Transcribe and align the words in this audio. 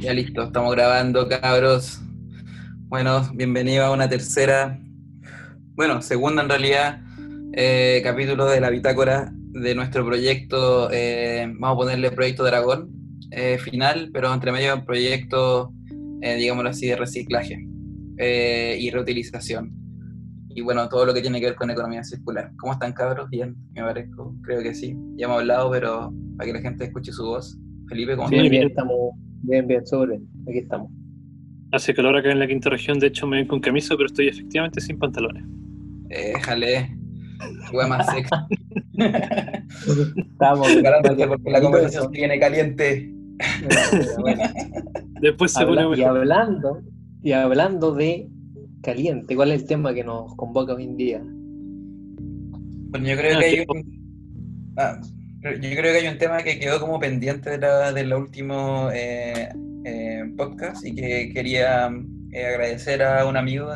Ya 0.00 0.12
listo, 0.12 0.44
estamos 0.44 0.72
grabando, 0.76 1.28
cabros. 1.28 2.00
Bueno, 2.86 3.28
bienvenido 3.34 3.84
a 3.84 3.90
una 3.90 4.08
tercera, 4.08 4.78
bueno, 5.74 6.00
segunda 6.02 6.40
en 6.40 6.48
realidad, 6.48 7.00
eh, 7.52 8.00
capítulo 8.04 8.46
de 8.46 8.60
la 8.60 8.70
bitácora 8.70 9.32
de 9.32 9.74
nuestro 9.74 10.06
proyecto, 10.06 10.88
eh, 10.92 11.52
vamos 11.58 11.74
a 11.74 11.78
ponerle 11.78 12.12
Proyecto 12.12 12.44
Dragón, 12.44 12.90
eh, 13.32 13.58
final, 13.58 14.10
pero 14.12 14.32
entre 14.32 14.52
medio 14.52 14.84
proyecto, 14.84 15.72
digámoslo 16.20 16.70
así, 16.70 16.86
de 16.86 16.96
reciclaje 16.96 17.66
y 18.78 18.90
reutilización. 18.90 19.74
Y 20.48 20.60
bueno, 20.60 20.88
todo 20.88 21.06
lo 21.06 21.14
que 21.14 21.22
tiene 21.22 21.40
que 21.40 21.46
ver 21.46 21.54
con 21.56 21.70
economía 21.70 22.04
circular. 22.04 22.52
¿Cómo 22.56 22.72
están, 22.72 22.92
cabros? 22.92 23.28
Bien, 23.30 23.56
me 23.72 23.82
parezco, 23.82 24.32
creo 24.42 24.62
que 24.62 24.74
sí. 24.74 24.96
Ya 25.16 25.26
hemos 25.26 25.40
hablado, 25.40 25.70
pero 25.72 26.12
para 26.36 26.46
que 26.46 26.52
la 26.52 26.60
gente 26.60 26.84
escuche 26.84 27.12
su 27.12 27.24
voz. 27.24 27.58
Felipe, 27.88 28.16
¿cómo 28.16 28.28
estás? 28.28 28.48
Bien, 28.48 28.68
estamos 28.68 29.12
bien, 29.48 29.66
bien, 29.66 29.86
sobre. 29.86 30.16
Aquí 30.48 30.58
estamos. 30.58 30.90
Hace 31.72 31.94
calor 31.94 32.16
acá 32.16 32.30
en 32.30 32.38
la 32.38 32.46
quinta 32.46 32.70
región, 32.70 32.98
de 32.98 33.08
hecho 33.08 33.26
me 33.26 33.36
ven 33.36 33.46
con 33.46 33.60
camisa, 33.60 33.94
pero 33.96 34.06
estoy 34.06 34.28
efectivamente 34.28 34.80
sin 34.80 34.98
pantalones. 34.98 35.44
Déjale. 36.08 36.96
Hueá 37.72 37.86
más 37.86 38.06
sexy. 38.06 38.34
Estamos 40.32 40.72
preparándote 40.72 41.28
porque 41.28 41.50
la 41.50 41.60
conversación 41.60 42.10
viene 42.10 42.40
caliente. 42.40 43.12
Después 45.20 45.52
se 45.52 45.64
pone 45.64 45.96
Y 45.96 46.02
hablando, 46.02 46.82
y 47.22 47.32
hablando 47.32 47.94
de 47.94 48.28
caliente, 48.82 49.36
¿cuál 49.36 49.52
es 49.52 49.62
el 49.62 49.68
tema 49.68 49.94
que 49.94 50.04
nos 50.04 50.34
convoca 50.36 50.74
hoy 50.74 50.84
en 50.84 50.96
día? 50.96 51.22
Bueno, 52.90 53.06
yo 53.06 53.16
creo 53.16 53.36
ah, 53.36 53.40
que 53.40 53.46
hay 53.46 53.64
un, 53.68 54.74
ah, 54.78 55.00
yo 55.54 55.70
creo 55.70 55.92
que 55.92 55.98
hay 55.98 56.08
un 56.08 56.18
tema 56.18 56.42
que 56.42 56.58
quedó 56.58 56.80
como 56.80 56.98
pendiente 56.98 57.50
de 57.50 57.58
la, 57.58 57.92
de 57.92 58.14
último 58.14 58.90
eh, 58.92 59.48
eh, 59.84 60.24
podcast 60.36 60.84
y 60.84 60.94
que 60.94 61.32
quería 61.32 61.90
eh, 62.32 62.46
agradecer 62.46 63.02
a 63.02 63.26
un 63.26 63.36
amigo 63.36 63.70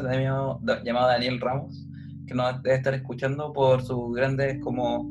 llamado 0.85 1.09
Daniel 1.09 1.41
Ramos 1.41 1.87
que 2.27 2.35
nos 2.35 2.63
debe 2.63 2.77
estar 2.77 2.95
escuchando 2.95 3.53
por 3.53 3.83
sus 3.83 4.15
grandes 4.15 4.61
como 4.63 5.11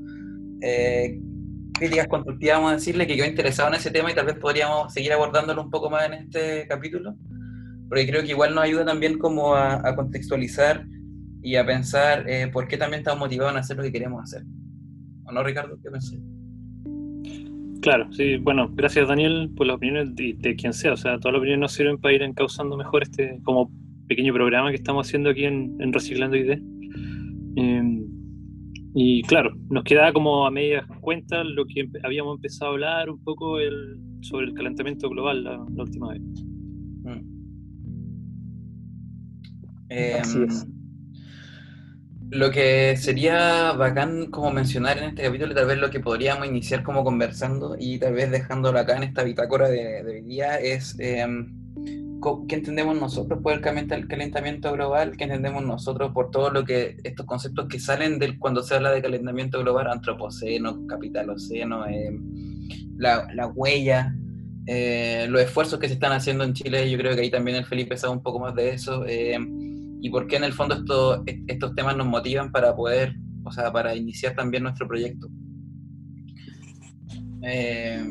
críticas 1.74 2.08
constructivas, 2.08 2.58
vamos 2.58 2.72
a 2.72 2.76
decirle, 2.76 3.08
que 3.08 3.16
quedó 3.16 3.26
interesado 3.26 3.70
en 3.70 3.76
ese 3.76 3.90
tema 3.90 4.12
y 4.12 4.16
tal 4.16 4.28
vez 4.28 4.36
podríamos 4.36 4.94
seguir 4.94 5.12
abordándolo 5.12 5.64
un 5.64 5.72
poco 5.72 5.90
más 5.90 6.06
en 6.06 6.14
este 6.14 6.68
capítulo, 6.68 7.16
porque 7.90 8.08
creo 8.08 8.22
que 8.22 8.30
igual 8.30 8.54
nos 8.54 8.64
ayuda 8.64 8.86
también 8.86 9.18
como 9.18 9.56
a, 9.56 9.96
contextualizar 9.96 10.86
y 11.42 11.56
a 11.56 11.66
pensar 11.66 12.26
por 12.54 12.68
qué 12.68 12.78
también 12.78 13.00
estamos 13.00 13.20
motivados 13.20 13.54
en 13.54 13.60
hacer 13.60 13.78
lo 13.78 13.84
que 13.84 13.92
queremos 13.92 14.22
hacer. 14.24 14.44
¿O 15.26 15.32
no, 15.32 15.44
Ricardo? 15.44 15.80
¿Qué 15.82 15.90
pensé? 15.90 16.20
Claro, 17.82 18.08
sí, 18.14 18.38
bueno, 18.38 18.70
gracias 18.74 19.08
Daniel 19.08 19.50
por 19.56 19.66
las 19.66 19.78
opiniones 19.78 20.16
de, 20.16 20.56
quien 20.56 20.72
sea, 20.72 20.94
o 20.94 20.98
sea, 20.98 21.18
todas 21.18 21.34
las 21.34 21.40
opiniones 21.40 21.62
nos 21.62 21.72
sirven 21.72 21.98
para 21.98 22.14
ir 22.14 22.22
encauzando 22.22 22.78
mejor 22.78 23.02
este 23.02 23.40
como 23.44 23.72
pequeño 24.08 24.34
programa 24.34 24.70
que 24.70 24.76
estamos 24.76 25.08
haciendo 25.08 25.32
aquí 25.32 25.46
en, 25.46 25.92
Reciclando 25.92 26.38
ID. 26.38 26.60
Em, 27.56 28.06
y 28.94 29.24
claro, 29.24 29.56
nos 29.70 29.84
queda 29.84 30.14
como 30.14 30.46
a 30.46 30.52
media 30.52 30.86
cuenta 31.00 31.44
lo 31.44 31.66
que 31.66 31.90
habíamos 32.04 32.36
empezado 32.36 32.72
a 32.72 32.74
hablar 32.74 33.10
un 33.10 33.24
poco 33.24 33.58
el, 33.58 33.98
sobre 34.22 34.46
el 34.48 34.54
calentamiento 34.54 35.10
global 35.10 35.44
la, 35.44 35.60
última 35.60 36.10
vez. 36.10 36.22
Mm. 37.04 37.32
Así 40.20 40.44
es. 40.44 40.68
Em, 42.32 42.40
lo 42.40 42.52
que 42.52 42.96
sería 42.98 43.74
bacán 43.74 44.28
como 44.28 44.52
mencionar 44.52 44.98
en 44.98 45.06
este 45.06 45.24
capítulo, 45.24 45.54
tal 45.54 45.68
vez 45.68 45.78
lo 45.78 45.90
que 45.90 46.00
podríamos 46.00 46.48
iniciar 46.48 46.84
como 46.84 47.04
conversando 47.04 47.76
y 47.78 48.00
tal 48.00 48.14
vez 48.14 48.32
dejándolo 48.32 48.80
acá 48.80 48.98
en 48.98 49.04
esta 49.04 49.24
bitácora 49.24 49.70
de, 49.70 50.04
hoy 50.04 50.22
día 50.22 50.56
es 50.56 50.96
em, 51.00 51.54
qué 52.48 52.56
entendemos 52.56 53.00
nosotros 53.00 53.40
por 53.42 53.54
el 53.54 53.62
calentamiento 53.62 54.72
global, 54.74 55.18
qué 55.18 55.26
entendemos 55.26 55.64
nosotros 55.64 56.12
por 56.14 56.32
todo 56.32 56.50
lo 56.52 56.64
que 56.64 56.98
estos 57.04 57.26
conceptos 57.26 57.68
que 57.68 57.80
salen 57.80 58.20
del 58.20 58.40
cuando 58.40 58.64
se 58.64 58.76
habla 58.76 58.92
de 58.92 59.02
calentamiento 59.02 59.60
global, 59.60 59.88
antropoceno, 59.88 60.86
capitaloceno, 60.88 61.86
eh, 61.88 62.18
la, 62.98 63.28
la, 63.34 63.48
huella, 63.48 64.16
eh, 64.68 65.26
los 65.30 65.42
esfuerzos 65.42 65.80
que 65.80 65.88
se 65.88 65.96
están 65.96 66.14
haciendo 66.14 66.44
en 66.44 66.54
Chile, 66.54 66.90
yo 66.90 66.98
creo 66.98 67.16
que 67.16 67.22
ahí 67.22 67.32
también 67.32 67.58
el 67.58 67.66
Felipe 67.66 67.98
sabe 67.98 68.14
un 68.14 68.24
poco 68.24 68.40
más 68.40 68.56
de 68.56 68.70
eso. 68.70 69.04
Y 70.02 70.10
por 70.10 70.28
qué 70.28 70.38
en 70.38 70.44
el 70.44 70.54
fondo 70.54 70.76
esto, 70.76 71.24
estos 71.48 71.76
temas 71.76 71.96
nos 71.96 72.08
motivan 72.08 72.52
para 72.52 72.76
poder, 72.76 73.16
o 73.44 73.52
sea, 73.52 73.72
para 73.72 73.96
iniciar 73.96 74.36
también 74.36 74.64
nuestro 74.64 74.88
proyecto. 74.88 75.28
Eh, 77.44 78.04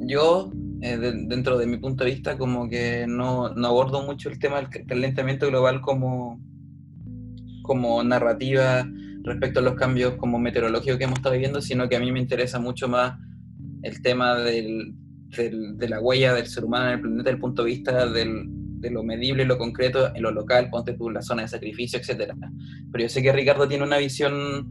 yo, 0.00 0.50
eh, 0.80 0.96
dentro 0.96 1.58
de 1.58 1.66
mi 1.66 1.76
punto 1.76 2.04
de 2.04 2.10
vista, 2.10 2.36
como 2.36 2.68
que 2.68 3.06
no, 3.06 3.54
no, 3.54 3.68
abordo 3.68 4.02
mucho 4.02 4.28
el 4.28 4.38
tema 4.40 4.56
del 4.56 4.68
calentamiento 4.86 5.46
global 5.46 5.80
como, 5.80 6.40
como 7.62 8.02
narrativa 8.02 8.84
respecto 9.22 9.60
a 9.60 9.62
los 9.62 9.74
cambios 9.74 10.14
como 10.16 10.40
meteorológicos 10.40 10.98
que 10.98 11.04
hemos 11.04 11.18
estado 11.18 11.34
viviendo, 11.34 11.60
sino 11.60 11.88
que 11.88 11.96
a 11.96 12.00
mí 12.00 12.10
me 12.10 12.18
interesa 12.18 12.58
mucho 12.58 12.88
más 12.88 13.16
el 13.82 14.02
tema 14.02 14.36
del, 14.36 14.94
de 15.28 15.88
la 15.88 16.00
huella 16.00 16.34
del 16.34 16.46
ser 16.46 16.64
humano 16.64 16.86
en 16.86 16.94
el 16.94 17.00
planeta 17.00 17.22
desde 17.22 17.34
el 17.34 17.40
punto 17.40 17.62
de 17.62 17.70
vista 17.70 18.06
del, 18.10 18.48
de 18.82 18.90
lo 18.90 19.02
medible, 19.02 19.44
lo 19.44 19.56
concreto, 19.56 20.14
en 20.14 20.22
lo 20.22 20.32
local, 20.32 20.68
ponte 20.70 20.92
tú 20.94 21.08
la 21.08 21.22
zona 21.22 21.42
de 21.42 21.48
sacrificio, 21.48 21.98
etcétera. 21.98 22.34
Pero 22.90 23.04
yo 23.04 23.08
sé 23.08 23.22
que 23.22 23.32
Ricardo 23.32 23.66
tiene 23.68 23.84
una 23.84 23.96
visión 23.98 24.66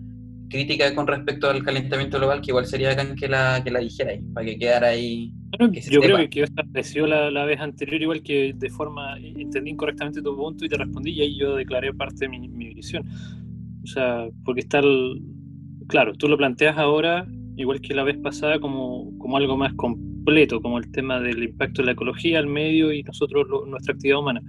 crítica 0.50 0.94
con 0.94 1.08
respecto 1.08 1.50
al 1.50 1.64
calentamiento 1.64 2.18
global, 2.20 2.42
que 2.42 2.52
igual 2.52 2.66
sería 2.66 2.90
bacán 2.90 3.16
que 3.16 3.30
la, 3.30 3.62
que 3.64 3.72
la 3.72 3.80
dijera 3.80 4.12
ahí, 4.12 4.22
para 4.34 4.46
que 4.46 4.60
quedara 4.60 4.88
ahí. 4.90 5.34
yo 5.90 6.02
creo 6.02 6.18
que 6.18 6.30
quedó 6.30 6.44
establecido 6.44 7.08
la, 7.08 7.32
la, 7.32 7.46
vez 7.46 7.60
anterior, 7.62 8.02
igual 8.02 8.22
que 8.22 8.54
de 8.54 8.70
forma, 8.70 9.18
entendí 9.18 9.72
incorrectamente 9.72 10.22
tu 10.22 10.36
punto 10.36 10.66
y 10.66 10.70
te 10.70 10.78
respondí, 10.78 11.12
y 11.12 11.22
ahí 11.22 11.40
yo 11.40 11.56
declaré 11.56 11.94
parte 11.94 12.26
de 12.26 12.30
mi, 12.30 12.50
mi 12.50 12.74
visión. 12.74 13.08
O 13.82 13.88
sea, 13.88 14.28
porque 14.44 14.60
está 14.60 14.80
el, 14.80 15.22
claro, 15.88 16.14
tú 16.14 16.28
lo 16.28 16.38
planteas 16.38 16.78
ahora, 16.78 17.26
igual 17.56 17.80
que 17.80 17.94
la 17.94 18.04
vez 18.04 18.18
pasada, 18.18 18.60
como, 18.60 19.18
como 19.18 19.38
algo 19.38 19.56
más 19.56 19.74
complejo 19.76 20.11
completo, 20.22 20.62
como 20.62 20.78
el 20.78 20.92
tema 20.92 21.20
del 21.20 21.44
impacto 21.44 21.82
de 21.82 21.88
la 21.88 21.92
ecología, 21.94 22.40
el 22.40 22.48
medio 22.48 22.92
y 22.92 23.02
nosotros, 23.02 23.48
nuestra 23.68 23.94
actividad 23.94 24.20
humana. 24.20 24.42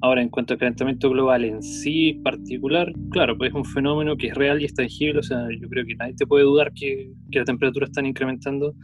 Ahora, 0.00 0.22
en 0.22 0.28
cuanto 0.28 0.54
al 0.54 0.60
calentamiento 0.60 1.10
global 1.10 1.44
en 1.44 1.62
sí 1.62 2.20
particular, 2.24 2.92
claro, 3.10 3.36
pues 3.36 3.50
es 3.50 3.54
un 3.54 3.64
fenómeno 3.64 4.16
que 4.16 4.28
es 4.28 4.34
real 4.34 4.60
y 4.60 4.64
es 4.64 4.74
tangible, 4.74 5.20
o 5.20 5.22
sea, 5.22 5.48
yo 5.60 5.68
creo 5.68 5.84
que 5.84 5.94
nadie 5.96 6.14
te 6.14 6.26
puede 6.26 6.44
dudar 6.44 6.72
que, 6.72 7.10
que 7.30 7.38
las 7.38 7.46
temperaturas 7.46 7.90
están 7.90 8.06
incrementando 8.06 8.74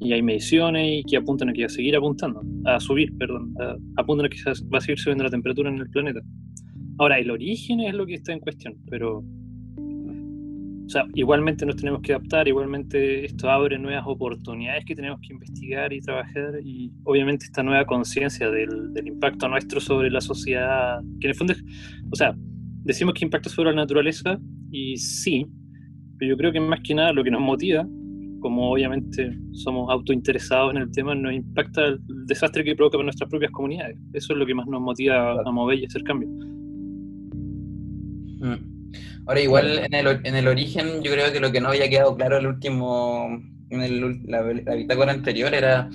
y 0.00 0.12
hay 0.12 0.22
mediciones 0.22 1.00
y 1.00 1.04
que 1.04 1.16
apuntan 1.16 1.50
a 1.50 1.52
que 1.52 1.64
a 1.64 1.68
seguir 1.68 1.96
apuntando, 1.96 2.42
a 2.64 2.80
subir, 2.80 3.16
perdón, 3.18 3.54
apuntan 3.96 4.26
a 4.26 4.28
que 4.28 4.36
va 4.46 4.78
a 4.78 4.80
seguir 4.80 4.98
subiendo 4.98 5.24
la 5.24 5.30
temperatura 5.30 5.70
en 5.70 5.78
el 5.78 5.90
planeta. 5.90 6.20
Ahora, 6.98 7.18
el 7.18 7.30
origen 7.30 7.80
es 7.80 7.94
lo 7.94 8.06
que 8.06 8.14
está 8.14 8.32
en 8.32 8.40
cuestión, 8.40 8.74
pero 8.90 9.22
sea, 10.92 11.06
igualmente 11.14 11.64
nos 11.64 11.76
tenemos 11.76 12.02
que 12.02 12.12
adaptar, 12.12 12.46
igualmente 12.46 13.24
esto 13.24 13.50
abre 13.50 13.78
nuevas 13.78 14.04
oportunidades 14.06 14.84
que 14.84 14.94
tenemos 14.94 15.20
que 15.20 15.32
investigar 15.32 15.92
y 15.92 16.00
trabajar 16.00 16.60
y 16.62 16.92
obviamente 17.04 17.46
esta 17.46 17.62
nueva 17.62 17.84
conciencia 17.86 18.50
del, 18.50 18.92
del, 18.92 19.08
impacto 19.08 19.48
nuestro 19.48 19.80
sobre 19.80 20.10
la 20.10 20.20
sociedad, 20.20 21.00
que 21.20 21.26
en 21.26 21.30
el 21.30 21.34
fondo 21.34 21.54
es, 21.54 21.64
o 22.10 22.16
sea, 22.16 22.34
decimos 22.84 23.14
que 23.14 23.24
impacta 23.24 23.48
sobre 23.48 23.70
la 23.70 23.76
naturaleza 23.76 24.38
y 24.70 24.96
sí, 24.96 25.46
pero 26.18 26.30
yo 26.30 26.36
creo 26.36 26.52
que 26.52 26.60
más 26.60 26.80
que 26.80 26.94
nada 26.94 27.12
lo 27.12 27.24
que 27.24 27.30
nos 27.30 27.40
motiva, 27.40 27.86
como 28.40 28.70
obviamente 28.70 29.38
somos 29.52 29.90
autointeresados 29.90 30.74
en 30.74 30.82
el 30.82 30.90
tema, 30.90 31.14
nos 31.14 31.32
impacta 31.32 31.86
el 31.86 32.00
desastre 32.26 32.64
que 32.64 32.74
provoca 32.74 32.98
para 32.98 33.04
nuestras 33.04 33.30
propias 33.30 33.52
comunidades. 33.52 33.96
Eso 34.12 34.32
es 34.32 34.38
lo 34.38 34.44
que 34.44 34.54
más 34.54 34.66
nos 34.66 34.80
motiva 34.80 35.40
a 35.40 35.50
mover 35.50 35.78
y 35.78 35.86
hacer 35.86 36.02
cambios. 36.02 36.30
Mm. 38.40 38.71
Ahora, 39.26 39.40
igual 39.40 39.78
en 39.84 39.94
el, 39.94 40.20
en 40.24 40.34
el 40.34 40.48
origen, 40.48 41.02
yo 41.02 41.12
creo 41.12 41.32
que 41.32 41.40
lo 41.40 41.52
que 41.52 41.60
no 41.60 41.68
había 41.68 41.88
quedado 41.88 42.16
claro 42.16 42.38
el 42.38 42.46
último, 42.46 43.28
en 43.70 43.80
el, 43.80 44.20
la, 44.26 44.42
bitácora 44.42 45.12
anterior 45.12 45.54
era 45.54 45.88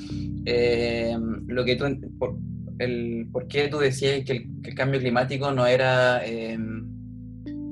eh, 0.46 1.16
lo 1.48 1.66
que 1.66 1.76
tú, 1.76 1.86
por, 2.18 2.38
el, 2.80 3.28
por 3.32 3.48
qué 3.48 3.68
tú 3.68 3.80
decías 3.80 4.24
que 4.24 4.48
el, 4.64 4.76
cambio 4.76 5.00
climático 5.00 5.52
no 5.52 5.66
era 5.66 6.22
eh, 6.26 6.58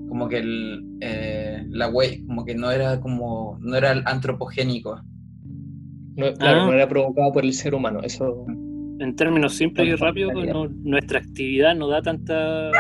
como 0.10 0.28
que 0.28 0.38
el, 0.38 0.98
eh, 1.02 1.64
la 1.70 1.90
web, 1.90 2.26
como 2.26 2.46
que 2.46 2.56
no 2.56 2.72
era 2.72 3.00
como, 3.00 3.58
no 3.62 3.76
era 3.76 3.92
antropogénico. 4.06 5.02
No, 6.18 6.34
claro, 6.34 6.62
ah. 6.62 6.66
no 6.68 6.74
era 6.74 6.88
provocado 6.88 7.34
por 7.34 7.44
el 7.44 7.54
ser 7.54 7.76
humano, 7.76 8.00
eso 8.02 8.46
en 9.00 9.16
términos 9.16 9.56
simples 9.56 9.88
y 9.88 9.96
rápidos, 9.96 10.34
nuestra 10.84 11.20
actividad 11.20 11.76
no 11.76 11.88
da 11.88 12.02
tanta, 12.02 12.72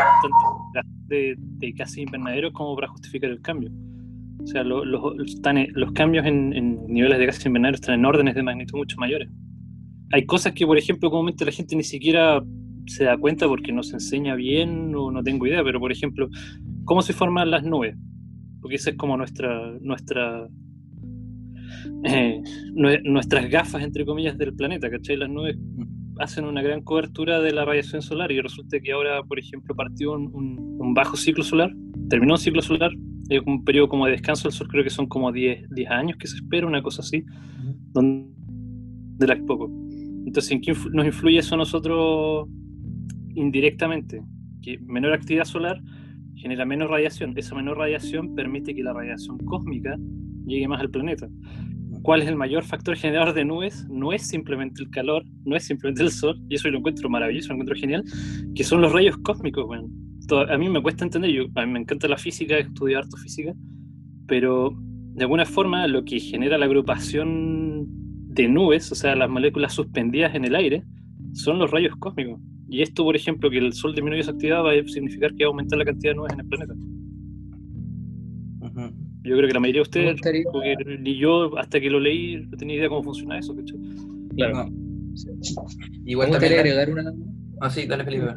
de, 1.07 1.35
de 1.37 1.73
casi 1.73 2.01
invernaderos 2.01 2.53
como 2.53 2.75
para 2.75 2.87
justificar 2.87 3.29
el 3.29 3.41
cambio. 3.41 3.71
O 4.41 4.47
sea, 4.47 4.63
los, 4.63 5.91
cambios 5.93 6.25
en, 6.25 6.85
niveles 6.87 7.17
de 7.17 7.25
gases 7.25 7.45
invernaderos 7.45 7.81
están 7.81 7.99
en 7.99 8.05
órdenes 8.05 8.35
de 8.35 8.43
magnitud 8.43 8.77
mucho 8.77 8.97
mayores. 8.97 9.29
Hay 10.11 10.25
cosas 10.25 10.53
que, 10.53 10.65
por 10.65 10.77
ejemplo, 10.77 11.09
comúnmente 11.09 11.45
la 11.45 11.51
gente 11.51 11.75
ni 11.75 11.83
siquiera 11.83 12.43
se 12.85 13.05
da 13.05 13.17
cuenta 13.17 13.47
porque 13.47 13.71
no 13.71 13.81
se 13.81 13.95
enseña 13.95 14.35
bien 14.35 14.93
o 14.95 15.09
no 15.09 15.23
tengo 15.23 15.47
idea, 15.47 15.63
pero 15.63 15.79
por 15.79 15.91
ejemplo, 15.91 16.29
¿cómo 16.83 17.01
se 17.01 17.13
forman 17.13 17.49
las 17.49 17.63
nubes? 17.63 17.95
Porque 18.61 18.75
esa 18.75 18.91
es 18.91 18.97
como 18.97 19.17
nuestra, 19.17 19.73
nuestra 19.81 20.47
eh, 22.03 22.41
nuestras 22.73 23.49
gafas, 23.49 23.83
entre 23.83 24.05
comillas, 24.05 24.37
del 24.37 24.53
planeta, 24.53 24.89
¿cachai? 24.89 25.17
Las 25.17 25.29
nubes 25.29 25.57
hacen 26.19 26.45
una 26.45 26.61
gran 26.61 26.81
cobertura 26.81 27.41
de 27.41 27.51
la 27.51 27.65
radiación 27.65 28.01
solar 28.01 28.31
y 28.31 28.41
resulta 28.41 28.79
que 28.79 28.91
ahora, 28.91 29.23
por 29.23 29.39
ejemplo, 29.39 29.75
partió 29.75 30.13
un, 30.13 30.93
bajo 30.93 31.17
ciclo 31.17 31.43
solar, 31.43 31.73
terminó 32.09 32.33
un 32.33 32.39
ciclo 32.39 32.61
solar, 32.61 32.91
hay 33.29 33.39
un 33.45 33.63
periodo 33.63 33.89
como 33.89 34.05
de 34.05 34.13
descanso 34.13 34.47
del 34.47 34.53
sol, 34.53 34.67
creo 34.67 34.83
que 34.83 34.89
son 34.89 35.07
como 35.07 35.31
10, 35.31 35.69
10 35.69 35.89
años 35.89 36.17
que 36.17 36.27
se 36.27 36.35
espera, 36.35 36.67
una 36.67 36.81
cosa 36.81 37.01
así, 37.01 37.23
donde 37.91 38.27
la 39.19 39.35
poco. 39.45 39.69
Entonces, 40.25 40.51
¿en 40.51 40.61
qué 40.61 40.73
nos 40.91 41.05
influye 41.05 41.39
eso 41.39 41.55
a 41.55 41.57
nosotros 41.57 42.47
indirectamente? 43.35 44.21
Que 44.61 44.79
menor 44.79 45.13
actividad 45.13 45.45
solar 45.45 45.81
genera 46.35 46.65
menos 46.65 46.89
radiación. 46.89 47.33
Esa 47.35 47.55
menor 47.55 47.77
radiación 47.77 48.35
permite 48.35 48.73
que 48.73 48.83
la 48.83 48.93
radiación 48.93 49.37
cósmica 49.39 49.97
llegue 50.45 50.67
más 50.67 50.81
al 50.81 50.89
planeta. 50.89 51.27
¿Cuál 52.05 52.21
es 52.21 52.27
el 52.27 52.35
mayor 52.35 52.63
factor 52.63 52.95
generador 52.95 53.33
de 53.33 53.43
nubes? 53.45 53.87
No 53.89 54.13
es 54.13 54.27
simplemente 54.27 54.83
el 54.83 54.91
calor, 54.91 55.23
no 55.43 55.55
es 55.55 55.63
simplemente 55.63 56.03
el 56.03 56.11
sol, 56.11 56.39
y 56.47 56.53
eso 56.53 56.69
lo 56.69 56.77
encuentro 56.77 57.09
maravilloso, 57.09 57.47
lo 57.47 57.55
encuentro 57.55 57.75
genial, 57.75 58.03
que 58.53 58.63
son 58.63 58.79
los 58.81 58.93
rayos 58.93 59.17
cósmicos. 59.17 59.65
Bueno. 59.65 59.89
A 60.47 60.55
mí 60.55 60.69
me 60.69 60.83
cuesta 60.83 61.03
entender, 61.03 61.31
yo, 61.31 61.45
a 61.55 61.65
mí 61.65 61.71
me 61.71 61.79
encanta 61.79 62.07
la 62.07 62.19
física, 62.19 62.57
he 62.57 62.61
estudiado 62.61 63.01
harto 63.01 63.17
física, 63.17 63.53
pero 64.27 64.77
de 65.15 65.23
alguna 65.23 65.45
forma 65.45 65.87
lo 65.87 66.05
que 66.05 66.19
genera 66.19 66.59
la 66.59 66.65
agrupación 66.65 67.87
de 67.87 68.49
nubes, 68.49 68.91
o 68.91 68.95
sea, 68.95 69.15
las 69.15 69.29
moléculas 69.29 69.73
suspendidas 69.73 70.35
en 70.35 70.45
el 70.45 70.53
aire, 70.53 70.83
son 71.33 71.57
los 71.57 71.71
rayos 71.71 71.95
cósmicos. 71.95 72.39
Y 72.69 72.83
esto, 72.83 73.03
por 73.03 73.15
ejemplo, 73.15 73.49
que 73.49 73.57
el 73.57 73.73
Sol 73.73 73.95
disminuye 73.95 74.21
su 74.21 74.29
actividad 74.29 74.63
va 74.63 74.73
a 74.73 74.87
significar 74.87 75.33
que 75.33 75.43
va 75.43 75.47
a 75.47 75.51
aumentar 75.53 75.79
la 75.79 75.85
cantidad 75.85 76.11
de 76.11 76.17
nubes 76.17 76.33
en 76.33 76.39
el 76.41 76.47
planeta. 76.47 76.73
Yo 79.25 79.35
creo 79.35 79.47
que 79.47 79.53
la 79.53 79.59
mayoría 79.59 79.79
de 79.79 79.83
ustedes, 79.83 80.99
ni 80.99 81.17
yo 81.17 81.57
hasta 81.57 81.79
que 81.79 81.89
lo 81.89 81.99
leí, 81.99 82.45
no 82.45 82.57
tenía 82.57 82.77
idea 82.77 82.89
cómo 82.89 83.03
funciona 83.03 83.39
eso. 83.39 83.55
Claro. 84.35 84.69
Igual 86.05 86.27
me 86.27 86.33
gustaría 86.33 86.59
agregar 86.59 86.91
una. 86.91 87.13
Ah, 87.61 87.69
sí, 87.69 87.87
dale, 87.87 88.03
Felipe. 88.03 88.27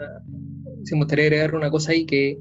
sí, 0.84 0.94
me 0.94 1.00
gustaría 1.00 1.26
agregar 1.26 1.54
una 1.54 1.70
cosa 1.70 1.92
ahí 1.92 2.06
que, 2.06 2.38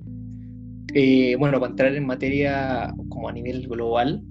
bueno, 1.37 1.59
para 1.59 1.71
entrar 1.71 1.95
en 1.95 2.05
materia 2.05 2.93
como 3.09 3.27
a 3.27 3.33
nivel 3.33 3.67
global, 3.67 4.23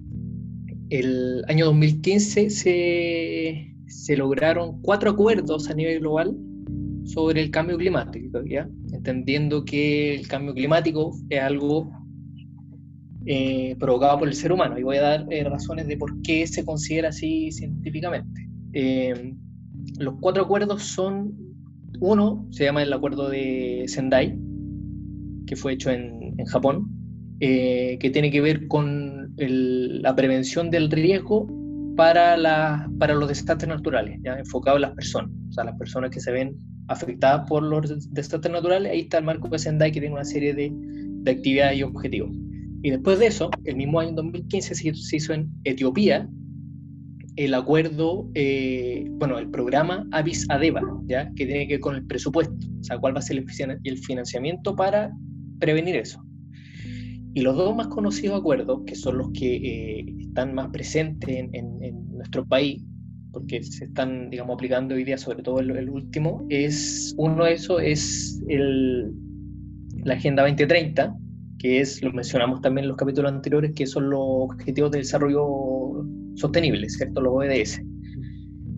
el 0.90 1.44
año 1.48 1.66
2015 1.66 2.50
se, 2.50 3.74
se 3.86 4.16
lograron 4.16 4.80
cuatro 4.80 5.10
acuerdos 5.10 5.68
a 5.68 5.74
nivel 5.74 6.00
global 6.00 6.36
sobre 7.04 7.42
el 7.42 7.50
cambio 7.50 7.76
climático, 7.76 8.42
¿ya? 8.44 8.68
entendiendo 8.92 9.64
que 9.64 10.14
el 10.14 10.26
cambio 10.28 10.54
climático 10.54 11.12
es 11.28 11.40
algo 11.40 11.90
eh, 13.28 13.74
provocado 13.80 14.20
por 14.20 14.28
el 14.28 14.34
ser 14.34 14.52
humano. 14.52 14.78
Y 14.78 14.84
voy 14.84 14.98
a 14.98 15.02
dar 15.02 15.26
eh, 15.30 15.42
razones 15.42 15.88
de 15.88 15.96
por 15.96 16.22
qué 16.22 16.46
se 16.46 16.64
considera 16.64 17.08
así 17.08 17.50
científicamente. 17.50 18.48
Eh, 18.72 19.34
los 19.98 20.14
cuatro 20.20 20.44
acuerdos 20.44 20.84
son, 20.84 21.34
uno 22.00 22.46
se 22.50 22.64
llama 22.64 22.82
el 22.82 22.92
acuerdo 22.92 23.28
de 23.28 23.84
Sendai, 23.88 24.38
que 25.46 25.56
fue 25.56 25.72
hecho 25.72 25.90
en, 25.90 26.34
en 26.38 26.46
Japón, 26.46 26.92
que 27.40 28.10
tiene 28.12 28.30
que 28.30 28.40
ver 28.40 28.66
con 28.68 29.34
el, 29.36 30.02
la 30.02 30.14
prevención 30.14 30.70
del 30.70 30.90
riesgo 30.90 31.48
para, 31.96 32.36
la, 32.36 32.88
para 32.98 33.14
los 33.14 33.28
desastres 33.28 33.68
naturales, 33.68 34.20
¿ya? 34.22 34.38
enfocado 34.38 34.76
en 34.76 34.82
las 34.82 34.92
personas, 34.92 35.30
o 35.48 35.52
sea, 35.52 35.64
las 35.64 35.76
personas 35.76 36.10
que 36.10 36.20
se 36.20 36.30
ven 36.30 36.56
afectadas 36.88 37.48
por 37.48 37.62
los 37.62 38.10
desastres 38.12 38.52
naturales, 38.52 38.92
ahí 38.92 39.00
está 39.00 39.18
el 39.18 39.24
marco 39.24 39.48
de 39.48 39.58
Sendai 39.58 39.92
que 39.92 40.00
tiene 40.00 40.14
una 40.14 40.24
serie 40.24 40.54
de, 40.54 40.70
de 40.72 41.30
actividades 41.30 41.78
y 41.78 41.82
objetivos. 41.82 42.30
Y 42.86 42.90
después 42.90 43.18
de 43.18 43.26
eso, 43.26 43.50
el 43.64 43.74
mismo 43.74 43.98
año 43.98 44.12
2015 44.12 44.76
se 44.76 45.16
hizo 45.16 45.34
en 45.34 45.50
Etiopía 45.64 46.30
el 47.34 47.52
acuerdo, 47.54 48.30
eh, 48.34 49.04
bueno, 49.10 49.40
el 49.40 49.50
programa 49.50 50.06
Avis 50.12 50.46
Adeba, 50.50 50.82
¿ya? 51.08 51.28
que 51.34 51.46
tiene 51.46 51.66
que 51.66 51.74
ver 51.74 51.80
con 51.80 51.96
el 51.96 52.06
presupuesto, 52.06 52.54
o 52.54 52.84
sea, 52.84 52.96
cuál 52.98 53.16
va 53.16 53.18
a 53.18 53.22
ser 53.22 53.44
el 53.82 53.98
financiamiento 53.98 54.76
para 54.76 55.10
prevenir 55.58 55.96
eso. 55.96 56.24
Y 57.34 57.40
los 57.40 57.56
dos 57.56 57.74
más 57.74 57.88
conocidos 57.88 58.38
acuerdos, 58.38 58.82
que 58.86 58.94
son 58.94 59.18
los 59.18 59.32
que 59.32 59.56
eh, 59.56 60.06
están 60.20 60.54
más 60.54 60.68
presentes 60.68 61.28
en, 61.28 62.06
nuestro 62.12 62.46
país, 62.46 62.84
porque 63.32 63.64
se 63.64 63.86
están, 63.86 64.30
digamos, 64.30 64.54
aplicando 64.54 64.94
hoy 64.94 65.02
día, 65.02 65.18
sobre 65.18 65.42
todo 65.42 65.58
el, 65.58 65.90
último, 65.90 66.46
es 66.50 67.16
uno 67.18 67.46
de 67.46 67.52
esos 67.52 67.82
es 67.82 68.40
el, 68.46 69.12
la 70.04 70.14
Agenda 70.14 70.44
2030, 70.44 71.16
que 71.58 71.80
es, 71.80 72.02
lo 72.02 72.12
mencionamos 72.12 72.60
también 72.60 72.84
en 72.84 72.88
los 72.88 72.96
capítulos 72.96 73.32
anteriores, 73.32 73.72
que 73.74 73.86
son 73.86 74.10
los 74.10 74.20
objetivos 74.22 74.90
de 74.90 74.98
desarrollo 74.98 76.04
sostenible, 76.34 76.88
¿cierto? 76.88 77.20
Los 77.20 77.32
ODS, 77.34 77.80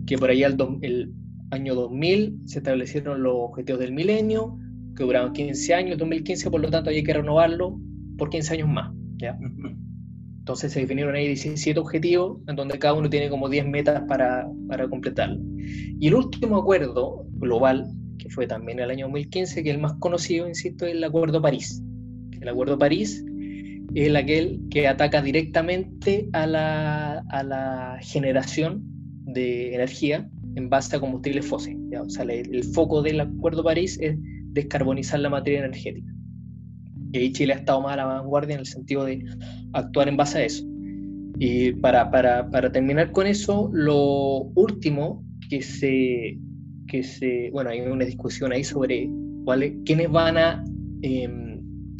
que 0.06 0.16
por 0.16 0.30
ahí 0.30 0.42
el, 0.42 0.56
el 0.82 1.12
año 1.50 1.75
2000 1.75 2.40
se 2.44 2.58
establecieron 2.58 3.22
los 3.22 3.34
objetivos 3.36 3.80
del 3.80 3.92
milenio, 3.92 4.58
que 4.96 5.04
duraron 5.04 5.32
15 5.32 5.75
años, 5.75 5.98
2015, 5.98 6.50
por 6.50 6.60
lo 6.60 6.70
tanto 6.70 6.90
hay 6.90 7.02
que 7.02 7.12
renovarlo 7.12 7.78
por 8.16 8.30
15 8.30 8.54
años 8.54 8.69
más, 8.69 8.92
¿ya? 9.16 9.38
Entonces 10.38 10.72
se 10.72 10.80
definieron 10.80 11.14
ahí 11.14 11.26
17 11.26 11.78
objetivos, 11.78 12.40
en 12.48 12.56
donde 12.56 12.78
cada 12.78 12.94
uno 12.94 13.10
tiene 13.10 13.28
como 13.28 13.48
10 13.48 13.66
metas 13.66 14.02
para, 14.08 14.48
para 14.66 14.88
completarlo. 14.88 15.38
Y 16.00 16.08
el 16.08 16.14
último 16.14 16.56
acuerdo 16.56 17.26
global, 17.32 17.86
que 18.19 18.30
fue 18.30 18.46
también 18.46 18.80
el 18.80 18.90
año 18.90 19.06
2015, 19.06 19.62
que 19.62 19.69
es 19.69 19.76
el 19.76 19.82
más 19.82 19.94
conocido, 20.00 20.48
insisto, 20.48 20.86
es 20.86 20.92
el 20.92 21.04
Acuerdo 21.04 21.42
París, 21.42 21.82
el 22.40 22.49
Acuerdo 22.49 22.75
de 22.75 22.79
París 22.79 23.25
es 23.94 24.14
aquel 24.14 24.61
que 24.70 24.87
ataca 24.87 25.23
directamente 25.23 26.29
a 26.32 26.46
la, 26.46 27.19
a 27.31 27.43
la 27.43 27.99
generación 28.02 28.82
de 29.25 29.75
energía 29.75 30.29
en 30.55 30.69
base 30.69 30.96
a 30.96 31.00
combustibles 31.00 31.46
fósiles. 31.46 31.79
O 32.00 32.11
sea, 32.11 32.25
el, 32.25 32.64
foco 32.64 33.02
del 33.02 33.20
Acuerdo 33.20 33.62
de 33.62 33.64
París 33.64 33.99
es 34.00 34.17
descarbonizar 34.52 35.20
la 35.20 35.31
materia 35.31 35.61
energética. 35.61 36.12
Y 37.12 37.19
ahí 37.19 37.32
Chile 37.32 37.55
ha 37.55 37.56
estado 37.56 37.81
más 37.81 37.94
a 37.94 37.96
la 37.96 38.05
vanguardia 38.05 38.55
en 38.55 38.61
el 38.61 38.67
sentido 38.67 39.05
de 39.05 39.25
actuar 39.73 40.08
en 40.08 40.17
base 40.17 40.38
a 40.38 40.44
eso. 40.44 40.64
Y 41.38 41.73
para, 41.73 42.11
para, 42.11 42.50
para 42.50 42.70
terminar 42.70 43.12
con 43.12 43.26
eso, 43.26 43.70
lo 43.73 44.43
último 44.55 45.25
que 45.49 45.62
se, 45.62 46.37
que 46.88 47.02
se, 47.02 47.50
bueno, 47.52 47.70
hay 47.70 47.81
una 47.81 48.05
discusión 48.05 48.52
ahí 48.52 48.64
sobre 48.64 49.08
cuáles, 49.44 49.75
quiénes 49.85 50.11
van 50.11 50.37
a 50.37 50.64
em, 51.02 51.48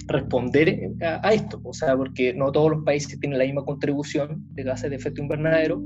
responder 0.09 0.95
a, 1.03 1.33
esto, 1.33 1.61
o 1.63 1.73
sea, 1.73 1.97
porque 1.97 2.35
no 2.35 2.51
todos 2.51 2.71
los 2.71 2.85
países 2.85 3.21
tienen 3.21 3.39
la 3.39 3.45
misma 3.45 3.65
contribución 3.65 4.45
de 4.55 4.63
gases 4.65 4.91
de 4.91 4.97
efecto 4.97 5.23
invernadero 5.23 5.83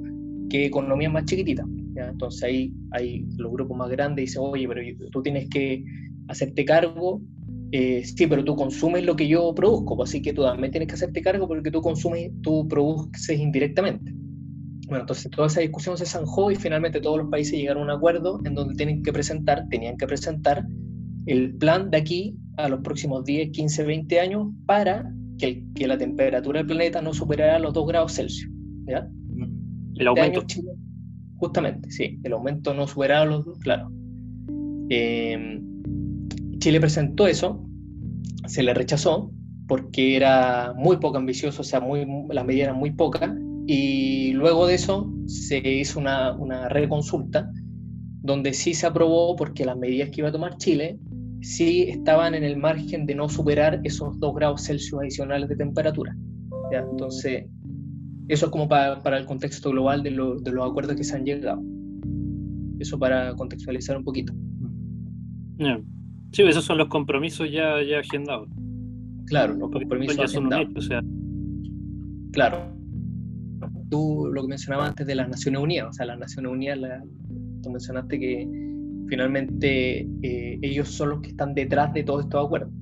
que 0.48 0.66
economías 0.66 1.12
más 1.12 1.24
chiquititas. 1.24 1.66
Entonces 1.96 2.42
ahí 2.42 2.72
hay 2.92 3.26
los 3.36 3.52
grupos 3.52 3.76
más 3.76 3.90
grandes 3.90 4.26
dicen, 4.26 4.42
oye, 4.44 4.66
pero 4.66 4.80
tú 5.10 5.22
tienes 5.22 5.48
que 5.48 5.84
hacerte 6.28 6.64
cargo, 6.64 7.20
eh, 7.72 8.04
sí, 8.04 8.26
pero 8.26 8.44
tú 8.44 8.54
consumes 8.54 9.04
lo 9.04 9.16
que 9.16 9.26
yo 9.26 9.54
produzco, 9.54 9.96
pues 9.96 10.10
así 10.10 10.22
que 10.22 10.32
tú 10.32 10.42
también 10.42 10.70
tienes 10.70 10.88
que 10.88 10.94
hacerte 10.94 11.20
cargo 11.20 11.48
porque 11.48 11.70
tú 11.70 11.80
consumes, 11.80 12.30
tú 12.42 12.68
produces 12.68 13.38
indirectamente. 13.38 14.12
Bueno, 14.86 15.04
entonces 15.04 15.30
toda 15.30 15.46
esa 15.46 15.60
discusión 15.60 15.96
se 15.96 16.06
zanjó 16.06 16.50
y 16.50 16.56
finalmente 16.56 17.00
todos 17.00 17.18
los 17.18 17.30
países 17.30 17.54
llegaron 17.54 17.82
a 17.82 17.94
un 17.94 17.98
acuerdo 17.98 18.40
en 18.44 18.54
donde 18.54 18.74
tienen 18.74 19.02
que 19.02 19.12
presentar, 19.12 19.66
tenían 19.68 19.96
que 19.96 20.06
presentar 20.06 20.66
el 21.26 21.54
plan 21.56 21.90
de 21.90 21.98
aquí 21.98 22.36
a 22.56 22.68
los 22.68 22.80
próximos 22.80 23.24
10, 23.24 23.50
15, 23.50 23.84
20 23.84 24.20
años 24.20 24.48
para 24.66 25.10
que, 25.38 25.64
que 25.74 25.86
la 25.86 25.98
temperatura 25.98 26.60
del 26.60 26.66
planeta 26.66 27.02
no 27.02 27.12
superara 27.14 27.58
los 27.58 27.72
2 27.72 27.86
grados 27.86 28.14
Celsius. 28.14 28.50
¿ya? 28.86 29.08
El 29.96 30.06
aumento. 30.06 30.44
justamente, 31.36 31.90
sí, 31.90 32.18
el 32.22 32.32
aumento 32.32 32.74
no 32.74 32.86
superara 32.86 33.24
los 33.24 33.44
2, 33.44 33.58
claro. 33.58 33.90
Eh, 34.88 35.60
Chile 36.58 36.80
presentó 36.80 37.26
eso, 37.26 37.66
se 38.46 38.62
le 38.62 38.74
rechazó 38.74 39.32
porque 39.66 40.16
era 40.16 40.74
muy 40.76 40.98
poco 40.98 41.18
ambicioso, 41.18 41.62
o 41.62 41.64
sea, 41.64 41.80
muy, 41.80 42.06
las 42.30 42.44
medidas 42.44 42.68
eran 42.68 42.78
muy 42.78 42.90
pocas, 42.90 43.32
y 43.66 44.32
luego 44.32 44.66
de 44.66 44.74
eso 44.74 45.12
se 45.26 45.58
hizo 45.58 46.00
una, 46.00 46.36
una 46.36 46.68
reconsulta 46.68 47.50
donde 48.22 48.52
sí 48.52 48.74
se 48.74 48.86
aprobó 48.86 49.34
porque 49.36 49.64
las 49.64 49.76
medidas 49.76 50.10
que 50.10 50.20
iba 50.20 50.28
a 50.28 50.32
tomar 50.32 50.56
Chile 50.58 50.98
sí 51.42 51.82
estaban 51.88 52.34
en 52.34 52.44
el 52.44 52.56
margen 52.56 53.04
de 53.04 53.14
no 53.14 53.28
superar 53.28 53.80
esos 53.84 54.18
2 54.18 54.34
grados 54.34 54.62
Celsius 54.64 55.00
adicionales 55.00 55.48
de 55.48 55.56
temperatura. 55.56 56.16
Entonces, 56.70 57.46
eso 58.28 58.46
es 58.46 58.52
como 58.52 58.68
para, 58.68 59.18
el 59.18 59.26
contexto 59.26 59.70
global 59.70 60.02
de, 60.02 60.10
de, 60.10 60.52
los 60.52 60.70
acuerdos 60.70 60.96
que 60.96 61.04
se 61.04 61.16
han 61.16 61.24
llegado. 61.24 61.62
Eso 62.78 62.98
para 62.98 63.34
contextualizar 63.34 63.96
un 63.96 64.04
poquito. 64.04 64.32
Sí, 66.32 66.42
esos 66.42 66.64
son 66.64 66.78
los 66.78 66.88
compromisos 66.88 67.50
ya, 67.50 67.82
ya 67.82 67.98
agendados. 67.98 68.48
Claro, 69.26 69.54
los 69.54 69.70
compromisos 69.70 70.16
ya 70.16 70.28
son 70.28 70.52
agendados. 70.52 70.84
o 70.84 70.88
sea... 70.88 71.02
Claro. 72.32 72.74
Tú 73.90 74.30
lo 74.32 74.42
que 74.42 74.48
mencionabas 74.48 74.90
antes 74.90 75.06
de 75.06 75.14
las 75.14 75.28
Naciones 75.28 75.60
Unidas, 75.60 75.88
o 75.90 75.92
sea, 75.92 76.06
las 76.06 76.18
Naciones 76.18 76.50
Unidas, 76.50 76.78
la, 76.78 77.02
tú 77.62 77.70
mencionaste 77.70 78.18
que 78.18 78.71
finalmente 79.12 80.08
eh, 80.22 80.58
ellos 80.62 80.88
son 80.88 81.10
los 81.10 81.20
que 81.20 81.28
están 81.28 81.52
detrás 81.52 81.92
de 81.92 82.02
todos 82.02 82.24
estos 82.24 82.46
acuerdos. 82.46 82.72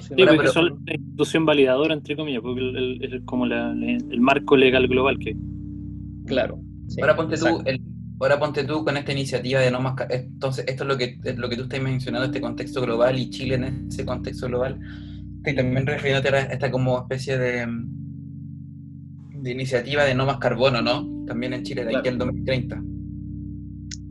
Sí, 0.00 0.14
porque 0.16 0.48
son 0.48 0.82
la 0.84 0.94
institución 0.94 1.46
validadora, 1.46 1.94
entre 1.94 2.16
comillas, 2.16 2.42
porque 2.42 2.98
es 3.00 3.22
como 3.26 3.44
el 3.46 4.20
marco 4.20 4.56
legal 4.56 4.88
global 4.88 5.20
que... 5.20 5.36
Claro. 6.26 6.60
Ahora 7.00 7.14
ponte 7.14 7.36
tú, 7.36 7.62
ahora 8.18 8.40
ponte 8.40 8.64
tú 8.64 8.84
con 8.84 8.96
esta 8.96 9.12
iniciativa 9.12 9.60
de 9.60 9.70
no 9.70 9.80
más... 9.80 9.94
Entonces, 10.10 10.64
esto 10.66 10.82
es 10.82 10.88
lo 10.88 10.98
que, 10.98 11.16
es 11.22 11.38
lo 11.38 11.48
que 11.48 11.56
tú 11.56 11.62
estás 11.62 11.80
mencionando, 11.80 12.26
este 12.26 12.40
contexto 12.40 12.80
global 12.80 13.16
y 13.16 13.30
Chile 13.30 13.54
en 13.54 13.86
ese 13.86 14.04
contexto 14.04 14.48
global. 14.48 14.80
Y 15.46 15.54
también 15.54 15.86
refiriéndote 15.86 16.34
a 16.34 16.40
esta 16.40 16.72
como 16.72 17.02
especie 17.02 17.38
de, 17.38 17.68
de 19.42 19.50
iniciativa 19.52 20.02
de 20.02 20.16
no 20.16 20.26
más 20.26 20.38
carbono, 20.38 20.82
¿no? 20.82 21.24
También 21.24 21.52
en 21.52 21.62
Chile 21.62 21.84
de 21.84 21.96
aquí 21.96 22.08
al 22.08 22.18
2030. 22.18 22.82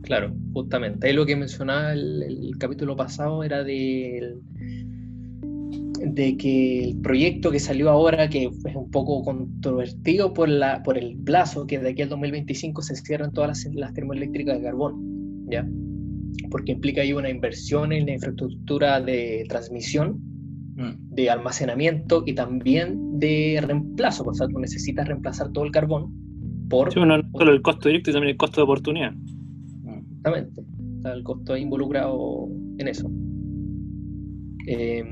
Claro, 0.02 0.34
justamente. 0.52 1.06
Ahí 1.06 1.14
lo 1.14 1.24
que 1.24 1.36
mencionaba 1.36 1.92
el, 1.92 2.22
el 2.22 2.58
capítulo 2.58 2.96
pasado 2.96 3.44
era 3.44 3.62
del 3.62 4.40
de 6.04 6.36
que 6.36 6.84
el 6.84 7.00
proyecto 7.00 7.50
que 7.50 7.60
salió 7.60 7.90
ahora, 7.90 8.28
que 8.28 8.44
es 8.44 8.76
un 8.76 8.90
poco 8.90 9.22
controvertido 9.22 10.32
por, 10.32 10.48
la, 10.48 10.82
por 10.82 10.98
el 10.98 11.16
plazo, 11.18 11.66
que 11.66 11.78
de 11.78 11.90
aquí 11.90 12.02
al 12.02 12.08
2025 12.08 12.82
se 12.82 12.96
cierran 12.96 13.32
todas 13.32 13.66
las, 13.72 13.94
termoeléctricas 13.94 14.58
de 14.58 14.64
carbón, 14.64 15.46
¿ya? 15.50 15.66
Porque 16.50 16.72
implica 16.72 17.02
ahí 17.02 17.12
una 17.12 17.30
inversión 17.30 17.92
en 17.92 18.06
la 18.06 18.12
infraestructura 18.12 19.00
de 19.00 19.44
transmisión, 19.48 20.20
mm. 20.76 21.14
de 21.14 21.30
almacenamiento 21.30 22.24
y 22.26 22.34
también 22.34 23.18
de 23.18 23.62
reemplazo, 23.64 24.24
o 24.24 24.34
sea, 24.34 24.48
tú 24.48 24.58
necesitas 24.58 25.06
reemplazar 25.06 25.52
todo 25.52 25.64
el 25.64 25.70
carbón 25.70 26.12
por... 26.68 26.92
Sí, 26.92 27.00
no 27.00 27.22
solo 27.38 27.52
el 27.52 27.62
costo 27.62 27.88
directo 27.88 28.10
y 28.10 28.12
también 28.12 28.32
el 28.32 28.36
costo 28.36 28.60
de 28.60 28.64
oportunidad. 28.64 29.12
Exactamente, 30.24 30.62
el 31.04 31.24
costo 31.24 31.56
involucrado 31.56 32.48
en 32.78 32.86
eso. 32.86 33.10
Eh, 34.68 35.04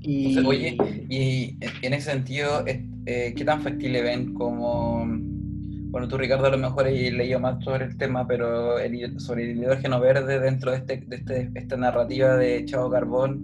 y... 0.00 0.38
oye, 0.40 0.76
y 1.08 1.56
en 1.80 1.94
ese 1.94 2.10
sentido, 2.10 2.66
eh, 2.66 3.32
¿qué 3.34 3.44
tan 3.46 3.62
factible 3.62 4.02
ven 4.02 4.34
como... 4.34 5.06
Bueno, 5.06 6.06
tú 6.06 6.18
Ricardo 6.18 6.46
a 6.46 6.50
lo 6.50 6.58
mejor 6.58 6.86
he 6.86 7.10
leído 7.10 7.40
más 7.40 7.64
sobre 7.64 7.86
el 7.86 7.96
tema, 7.96 8.26
pero 8.26 8.78
el, 8.78 9.18
sobre 9.18 9.50
el 9.50 9.56
hidrógeno 9.56 10.00
verde 10.00 10.38
dentro 10.38 10.72
de, 10.72 10.78
este, 10.78 10.96
de 11.06 11.16
este, 11.16 11.50
esta 11.54 11.76
narrativa 11.78 12.36
de 12.36 12.62
Chavo 12.66 12.90
Carbón 12.90 13.42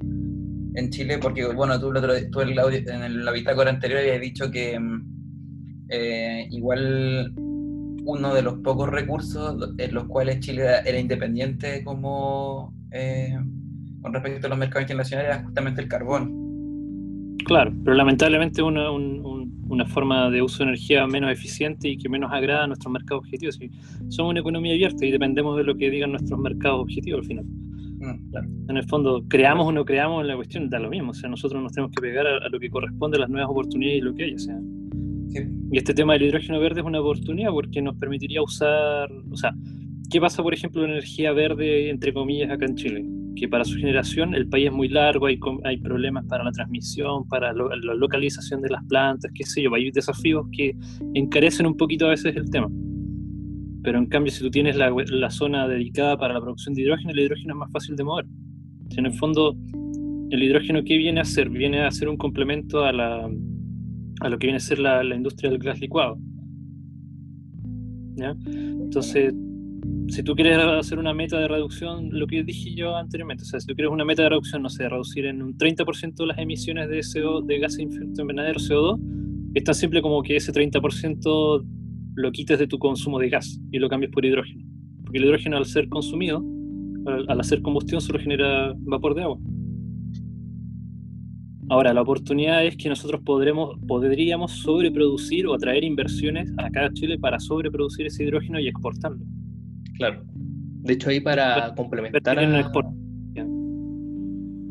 en 0.75 0.91
Chile, 0.91 1.17
porque 1.19 1.47
bueno, 1.47 1.81
tú, 1.81 1.91
tú 2.31 2.41
en, 2.43 2.55
la, 2.55 2.65
en 2.67 3.25
la 3.25 3.33
bitácora 3.33 3.71
anterior 3.71 4.01
habías 4.01 4.21
dicho 4.21 4.51
que 4.51 4.79
eh, 5.89 6.47
igual 6.51 7.33
uno 8.05 8.35
de 8.35 8.43
los 8.43 8.55
pocos 8.59 8.89
recursos 8.89 9.75
en 9.79 9.95
los 9.95 10.05
cuales 10.05 10.41
Chile 10.41 10.65
era 10.85 10.99
independiente 10.99 11.85
como 11.85 12.75
eh, 12.91 13.37
con 14.01 14.13
respecto 14.13 14.47
a 14.47 14.51
los 14.51 14.59
mercados 14.59 14.83
internacionales 14.83 15.31
era 15.31 15.45
justamente 15.45 15.81
el 15.83 15.89
carbón. 15.89 17.37
Claro, 17.45 17.73
pero 17.85 17.97
lamentablemente 17.97 18.63
una, 18.63 18.91
una 18.91 19.87
forma 19.87 20.31
de 20.31 20.43
uso 20.43 20.59
de 20.59 20.71
energía 20.71 21.07
menos 21.07 21.31
eficiente 21.33 21.89
y 21.89 21.97
que 21.97 22.09
menos 22.09 22.31
agrada 22.33 22.65
a 22.65 22.67
nuestros 22.67 22.93
mercados 22.93 23.25
objetivos. 23.25 23.59
somos 24.09 24.31
una 24.31 24.41
economía 24.41 24.73
abierta 24.73 25.05
y 25.07 25.11
dependemos 25.11 25.57
de 25.57 25.65
lo 25.65 25.77
que 25.77 25.91
digan 25.91 26.13
nuestros 26.13 26.39
mercados 26.39 26.81
objetivos 26.81 27.21
al 27.21 27.27
final. 27.27 27.45
Mm, 27.45 28.71
en 28.71 28.77
el 28.77 28.85
fondo, 28.85 29.23
creamos 29.29 29.67
o 29.67 29.73
no 29.73 29.85
creamos 29.85 30.25
la 30.27 30.35
cuestión, 30.35 30.71
da 30.71 30.79
lo 30.79 30.89
mismo. 30.89 31.11
O 31.11 31.15
sea, 31.15 31.29
nosotros 31.29 31.63
nos 31.63 31.73
tenemos 31.73 31.95
que 31.95 32.01
pegar 32.01 32.27
a, 32.27 32.49
lo 32.49 32.59
que 32.59 32.71
corresponde 32.71 33.19
a 33.19 33.21
las 33.21 33.31
nuevas 33.31 33.51
oportunidades 33.51 33.99
y 33.99 34.01
lo 34.01 34.15
que 34.15 34.25
hay. 34.25 34.35
O 34.35 34.39
sea. 34.39 34.59
Y 35.73 35.79
este 35.79 35.95
tema 35.95 36.15
del 36.15 36.23
hidrógeno 36.23 36.59
verde 36.59 36.81
es 36.81 36.87
una 36.87 37.01
oportunidad 37.01 37.51
porque 37.51 37.81
nos 37.81 37.97
permitiría 37.97 38.43
usar, 38.43 39.09
o 39.31 39.37
sea, 39.37 39.53
¿qué 40.11 40.21
pasa, 40.21 40.43
por 40.43 40.55
ejemplo, 40.55 40.85
en 40.85 40.91
energía 40.91 41.33
verde, 41.33 41.91
entre 41.91 42.13
comillas, 42.13 42.51
acá 42.51 42.67
en 42.67 42.75
Chile? 42.77 43.05
que 43.37 43.49
para 43.49 43.65
su 43.65 43.79
generación 43.79 44.35
el 44.35 44.49
país 44.49 44.67
es 44.67 44.73
muy 44.73 44.89
largo, 44.89 45.27
hay, 45.27 45.39
hay 45.65 45.79
problemas 45.79 46.27
para 46.27 46.45
la 46.45 46.53
transmisión, 46.53 47.27
para 47.27 47.53
la 47.53 47.95
localización 47.95 48.61
de 48.61 48.69
las 48.69 48.85
plantas, 48.85 49.31
qué 49.35 49.45
sé 49.45 49.63
yo, 49.63 49.75
hay 49.75 49.91
desafíos 49.91 50.47
que 50.53 50.77
encarecen 51.15 51.67
un 51.67 51.77
poquito 51.77 52.07
a 52.07 52.11
veces 52.11 52.37
el 52.37 52.51
tema. 52.51 52.69
Pero 53.83 53.99
en 53.99 54.07
cambio, 54.07 54.31
si 54.31 54.41
tú 54.41 54.51
tienes 54.51 54.77
la, 54.77 54.91
la 54.91 55.31
zona 55.31 55.67
dedicada 55.67 56.19
para 56.19 56.35
la 56.35 56.41
producción 56.41 56.75
de 56.75 56.83
hidrógeno, 56.83 57.13
el 57.13 57.21
hidrógeno 57.21 57.55
es 57.55 57.59
más 57.59 57.73
fácil 57.73 57.97
de 57.97 58.05
mover. 58.05 58.27
en 58.97 59.07
el 59.07 59.13
fondo, 59.13 59.57
el 60.31 60.43
hidrógeno, 60.43 60.85
¿qué 60.85 60.99
viene 60.99 61.21
a 61.21 61.23
hacer? 61.23 61.49
Viene 61.49 61.81
a 61.81 61.91
ser 61.91 62.09
un 62.09 62.19
complemento 62.19 62.85
a, 62.85 62.93
la, 62.93 63.31
a 64.21 64.29
lo 64.29 64.39
que 64.39 64.47
viene 64.47 64.59
a 64.59 64.61
ser 64.61 64.79
la, 64.79 65.03
la 65.03 65.17
industria 65.17 65.51
del 65.51 65.59
gas 65.59 65.81
licuado. 65.81 66.19
¿Ya? 68.17 68.37
Entonces, 68.47 69.33
si 70.09 70.23
tú 70.23 70.35
quieres 70.35 70.59
hacer 70.59 70.99
una 70.99 71.15
meta 71.15 71.39
de 71.39 71.49
reducción, 71.49 72.09
lo 72.13 72.27
que 72.27 72.43
dije 72.43 72.75
yo 72.75 72.97
anteriormente, 72.97 73.45
o 73.45 73.47
sea, 73.47 73.61
si 73.61 73.67
tú 73.67 73.75
quieres 73.75 73.93
una 73.93 74.05
meta 74.05 74.23
de 74.23 74.31
reducción, 74.31 74.63
no 74.63 74.69
sé, 74.69 74.89
reducir 74.89 75.27
en 75.27 75.43
un 75.43 75.57
30% 75.57 76.27
las 76.27 76.39
emisiones 76.39 76.89
de, 76.89 77.01
CO, 77.01 77.43
de 77.43 77.59
gases 77.59 77.81
efecto 77.81 78.23
invernadero, 78.23 78.59
CO2, 78.59 78.99
es 79.55 79.65
tan 79.65 79.75
simple 79.75 80.03
como 80.03 80.23
que 80.23 80.37
ese 80.37 80.53
30% 80.53 81.65
lo 82.15 82.33
quites 82.33 82.59
de 82.59 82.67
tu 82.67 82.79
consumo 82.79 83.19
de 83.19 83.29
gas 83.29 83.61
y 83.71 83.79
lo 83.79 83.89
cambies 83.89 84.13
por 84.13 84.25
hidrógeno. 84.25 84.65
Porque 85.03 85.19
el 85.19 85.25
hidrógeno 85.25 85.57
al 85.57 85.67
ser 85.67 85.89
consumido, 85.89 86.45
al, 87.07 87.41
hacer 87.41 87.63
combustión, 87.63 88.01
solo 88.01 88.19
genera 88.19 88.75
vapor 88.79 89.15
de 89.15 89.23
agua. 89.23 89.39
Ahora, 91.71 91.95
la 91.95 92.03
oportunidad 92.03 92.67
es 92.67 92.77
que 92.77 92.89
nosotros 92.89 93.21
podremos, 93.25 93.79
podríamos 93.87 94.51
sobreproducir 94.51 95.47
o 95.47 95.55
atraer 95.55 95.85
inversiones 95.85 96.51
acá 96.59 96.87
a 96.87 96.93
Chile 96.93 97.17
para 97.17 97.39
sobreproducir 97.39 98.07
ese 98.07 98.25
hidrógeno 98.25 98.59
y 98.59 98.67
exportarlo. 98.67 99.25
Claro. 99.97 100.25
De 100.83 100.95
hecho, 100.95 101.11
ahí 101.11 101.21
para 101.21 101.73
complementar. 101.77 102.37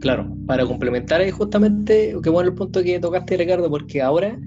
Claro, 0.01 0.37
para 0.45 0.65
complementar 0.65 1.21
ahí 1.21 1.31
justamente, 1.31 2.17
qué 2.21 2.29
bueno 2.29 2.49
el 2.49 2.55
punto 2.55 2.83
que 2.83 2.99
tocaste, 2.99 3.37
Ricardo, 3.37 3.69
porque 3.69 4.01
ahora 4.01 4.37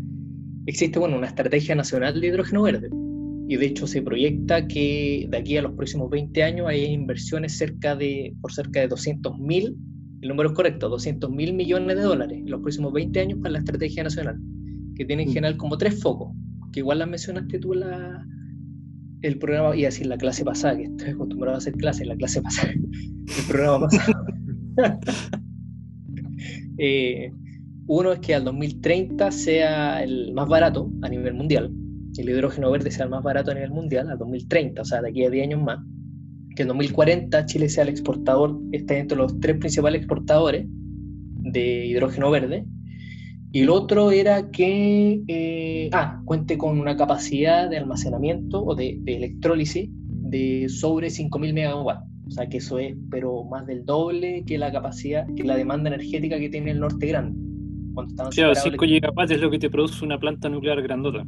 existe 0.66 0.98
bueno, 0.98 1.16
una 1.16 1.28
estrategia 1.28 1.74
nacional 1.74 2.20
de 2.20 2.26
hidrógeno 2.26 2.62
verde. 2.62 2.90
Y 3.48 3.56
de 3.56 3.66
hecho 3.66 3.86
se 3.86 4.02
proyecta 4.02 4.66
que 4.66 5.26
de 5.30 5.38
aquí 5.38 5.56
a 5.56 5.62
los 5.62 5.72
próximos 5.72 6.10
20 6.10 6.42
años 6.42 6.66
hay 6.68 6.84
inversiones 6.84 7.56
cerca 7.56 7.96
de, 7.96 8.34
por 8.42 8.52
cerca 8.52 8.80
de 8.80 8.88
200 8.88 9.38
mil, 9.38 9.74
el 10.22 10.28
número 10.28 10.50
es 10.50 10.54
correcto, 10.54 10.88
200 10.88 11.30
mil 11.30 11.52
millones 11.52 11.96
de 11.96 12.02
dólares 12.02 12.38
en 12.38 12.48
los 12.48 12.60
próximos 12.60 12.92
20 12.92 13.20
años 13.20 13.38
para 13.40 13.52
la 13.52 13.58
estrategia 13.58 14.04
nacional, 14.04 14.40
que 14.94 15.04
tiene 15.04 15.24
en 15.24 15.30
mm. 15.30 15.32
general 15.32 15.56
como 15.56 15.76
tres 15.76 16.00
focos, 16.00 16.34
que 16.72 16.80
igual 16.80 17.00
las 17.00 17.08
mencionaste 17.08 17.58
tú 17.58 17.74
en 17.74 17.80
la, 17.80 18.26
el 19.22 19.38
programa, 19.38 19.74
y 19.76 19.84
así 19.84 20.04
la 20.04 20.16
clase 20.16 20.44
pasada, 20.44 20.76
que 20.76 20.84
estoy 20.84 21.10
acostumbrado 21.10 21.56
a 21.56 21.58
hacer 21.58 21.74
clases, 21.74 22.06
la 22.06 22.16
clase 22.16 22.40
pasada, 22.40 22.72
el 22.72 23.44
programa 23.48 23.88
pasado. 23.88 24.24
Eh, 26.78 27.30
uno 27.86 28.12
es 28.12 28.18
que 28.20 28.34
al 28.34 28.44
2030 28.44 29.30
sea 29.30 30.02
el 30.02 30.32
más 30.32 30.48
barato 30.48 30.90
a 31.02 31.08
nivel 31.08 31.34
mundial, 31.34 31.70
el 32.16 32.28
hidrógeno 32.28 32.70
verde 32.70 32.90
sea 32.90 33.04
el 33.04 33.10
más 33.10 33.22
barato 33.22 33.50
a 33.50 33.54
nivel 33.54 33.70
mundial, 33.70 34.10
al 34.10 34.18
2030, 34.18 34.82
o 34.82 34.84
sea, 34.84 35.02
de 35.02 35.10
aquí 35.10 35.24
a 35.24 35.30
10 35.30 35.44
años 35.44 35.62
más. 35.62 35.78
Que 36.54 36.62
en 36.62 36.68
2040 36.68 37.46
Chile 37.46 37.68
sea 37.68 37.84
el 37.84 37.90
exportador, 37.90 38.60
esté 38.72 38.98
entre 38.98 39.16
los 39.16 39.38
tres 39.40 39.56
principales 39.58 40.00
exportadores 40.00 40.66
de 40.68 41.86
hidrógeno 41.86 42.30
verde, 42.30 42.64
y 43.54 43.60
el 43.60 43.70
otro 43.70 44.10
era 44.10 44.50
que 44.50 45.22
eh, 45.28 45.90
ah, 45.92 46.22
cuente 46.24 46.56
con 46.56 46.80
una 46.80 46.96
capacidad 46.96 47.68
de 47.68 47.76
almacenamiento 47.76 48.64
o 48.64 48.74
de, 48.74 48.98
electrólisis 49.04 49.90
de 49.92 50.70
sobre 50.70 51.08
5.000 51.08 51.52
megawatts. 51.52 52.08
O 52.28 52.30
sea 52.30 52.48
que 52.48 52.58
eso 52.58 52.78
es, 52.78 52.96
pero 53.10 53.44
más 53.44 53.66
del 53.66 53.84
doble 53.84 54.44
que 54.46 54.56
la 54.56 54.72
capacidad, 54.72 55.26
que 55.36 55.44
la 55.44 55.56
demanda 55.56 55.88
energética 55.88 56.38
que 56.38 56.48
tiene 56.48 56.70
el 56.70 56.80
norte 56.80 57.06
grande. 57.06 57.38
Claro, 58.30 58.54
5 58.54 58.84
gigawatts 58.86 59.32
es 59.32 59.40
lo 59.40 59.50
que 59.50 59.58
te 59.58 59.68
produce 59.68 60.02
una 60.02 60.18
planta 60.18 60.48
nuclear 60.48 60.80
grandota. 60.80 61.26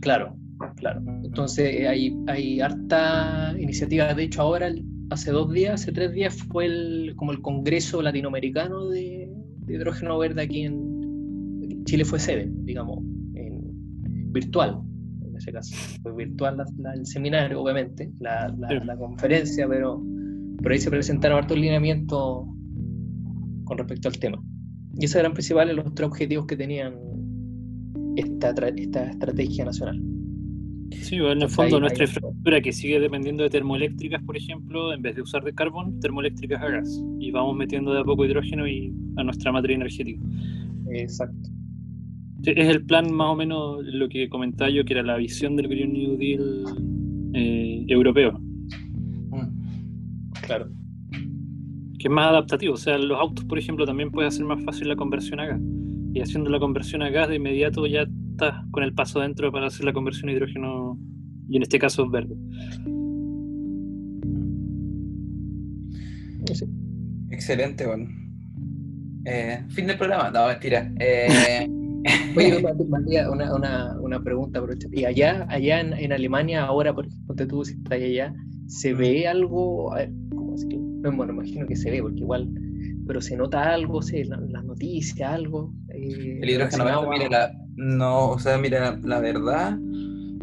Claro, 0.00 0.34
claro. 0.76 1.02
Entonces 1.24 1.86
hay, 1.88 2.16
hay 2.26 2.60
harta 2.60 3.54
iniciativa. 3.58 4.14
De 4.14 4.24
hecho, 4.24 4.42
ahora, 4.42 4.72
hace 5.10 5.30
dos 5.30 5.52
días, 5.52 5.80
hace 5.80 5.92
tres 5.92 6.12
días, 6.12 6.34
fue 6.34 6.66
el, 6.66 7.14
como 7.16 7.32
el 7.32 7.40
Congreso 7.40 8.02
Latinoamericano 8.02 8.88
de 8.88 9.30
Hidrógeno 9.68 10.18
Verde 10.18 10.42
aquí 10.42 10.62
en, 10.62 11.84
Chile 11.84 12.04
fue 12.04 12.18
sede, 12.18 12.50
digamos, 12.64 12.98
virtual, 14.30 14.80
en 15.24 15.36
ese 15.36 15.52
caso. 15.52 15.74
Fue 16.02 16.14
virtual 16.14 16.62
el 16.94 17.06
seminario, 17.06 17.62
obviamente, 17.62 18.12
la, 18.20 18.54
conferencia, 18.98 19.66
pero, 19.66 20.02
pero 20.62 20.74
ahí 20.74 20.80
se 20.80 20.90
presentaron 20.90 21.38
hartos 21.38 21.58
lineamientos 21.58 22.46
con 23.64 23.78
respecto 23.78 24.08
al 24.08 24.18
tema. 24.18 24.42
Y 24.98 25.06
esos 25.06 25.16
eran 25.16 25.32
principales 25.32 25.74
los 25.76 25.94
tres 25.94 26.08
objetivos 26.08 26.46
que 26.46 26.56
tenían 26.56 26.94
esta, 28.16 28.50
esta 28.50 29.10
estrategia 29.10 29.64
nacional. 29.64 30.17
Sí, 30.90 31.16
en 31.16 31.42
el 31.42 31.48
fondo 31.48 31.80
nuestra 31.80 32.04
infraestructura 32.04 32.60
que 32.60 32.72
sigue 32.72 33.00
dependiendo 33.00 33.42
de 33.42 33.50
termoeléctricas, 33.50 34.22
por 34.22 34.36
ejemplo, 34.36 34.92
en 34.92 35.02
vez 35.02 35.16
de 35.16 35.22
usar 35.22 35.44
de 35.44 35.54
carbón, 35.54 36.00
termoeléctricas 36.00 36.62
a 36.62 36.68
gas. 36.68 37.02
Y 37.18 37.30
vamos 37.30 37.56
metiendo 37.56 37.92
de 37.92 38.00
a 38.00 38.04
poco 38.04 38.24
hidrógeno 38.24 38.66
y 38.66 38.92
a 39.16 39.24
nuestra 39.24 39.52
materia 39.52 39.76
energética. 39.76 40.20
Exacto 40.90 41.50
es 42.44 42.68
el 42.68 42.84
plan 42.84 43.12
más 43.12 43.28
o 43.28 43.36
menos 43.36 43.84
lo 43.84 44.08
que 44.08 44.28
comentaba 44.28 44.70
yo, 44.70 44.84
que 44.84 44.94
era 44.94 45.02
la 45.02 45.16
visión 45.16 45.56
del 45.56 45.68
Green 45.68 45.92
New 45.92 46.16
Deal 46.16 46.64
eh, 47.34 47.84
europeo. 47.88 48.38
Mm. 49.30 50.30
Claro. 50.42 50.68
Que 51.98 52.06
es 52.06 52.10
más 52.10 52.28
adaptativo. 52.28 52.74
O 52.74 52.76
sea, 52.76 52.96
los 52.96 53.18
autos, 53.18 53.44
por 53.44 53.58
ejemplo, 53.58 53.84
también 53.84 54.10
puede 54.10 54.28
hacer 54.28 54.44
más 54.44 54.62
fácil 54.64 54.88
la 54.88 54.96
conversión 54.96 55.40
a 55.40 55.46
gas. 55.46 55.60
Y 56.14 56.20
haciendo 56.20 56.48
la 56.50 56.60
conversión 56.60 57.02
a 57.02 57.10
gas, 57.10 57.28
de 57.28 57.36
inmediato 57.36 57.86
ya 57.86 58.06
con 58.70 58.82
el 58.82 58.94
paso 58.94 59.20
dentro 59.20 59.50
para 59.52 59.66
hacer 59.66 59.84
la 59.84 59.92
conversión 59.92 60.28
a 60.28 60.32
hidrógeno 60.32 60.98
Y 61.48 61.56
en 61.56 61.62
este 61.62 61.78
caso 61.78 62.04
es 62.04 62.10
verde. 62.10 62.34
Excelente, 67.30 67.86
bueno. 67.86 68.08
Eh, 69.24 69.64
fin 69.68 69.86
del 69.86 69.98
programa, 69.98 70.30
no, 70.30 70.46
mentira. 70.46 70.90
Eh... 70.98 71.68
Oye, 72.36 73.28
una, 73.28 73.54
una, 73.54 73.96
una, 74.00 74.22
pregunta, 74.22 74.62
y 74.92 75.04
allá, 75.04 75.46
allá 75.48 75.80
en, 75.80 76.12
Alemania, 76.12 76.64
ahora, 76.64 76.94
por 76.94 77.06
ejemplo, 77.06 77.46
tú 77.46 77.64
si 77.64 77.74
estás 77.74 77.92
allá, 77.92 78.34
¿se 78.66 78.94
ve 78.94 79.26
algo? 79.26 79.92
¿cómo 80.30 80.54
es 80.54 80.64
que? 80.66 80.76
Bueno, 80.76 81.32
imagino 81.32 81.66
que 81.66 81.76
se 81.76 81.90
ve, 81.90 82.00
porque 82.00 82.20
igual, 82.20 82.48
pero 83.06 83.20
se 83.20 83.36
nota 83.36 83.72
algo, 83.72 84.02
¿sí? 84.02 84.24
las 84.24 84.40
la 84.48 84.62
noticias, 84.62 85.30
algo. 85.30 85.72
Eh, 85.88 86.38
el 86.40 86.50
hidrógeno 86.50 86.84
mira, 87.10 87.28
la, 87.28 87.52
no, 87.78 88.30
o 88.30 88.38
sea, 88.38 88.58
mira, 88.58 88.98
la 89.02 89.20
verdad, 89.20 89.78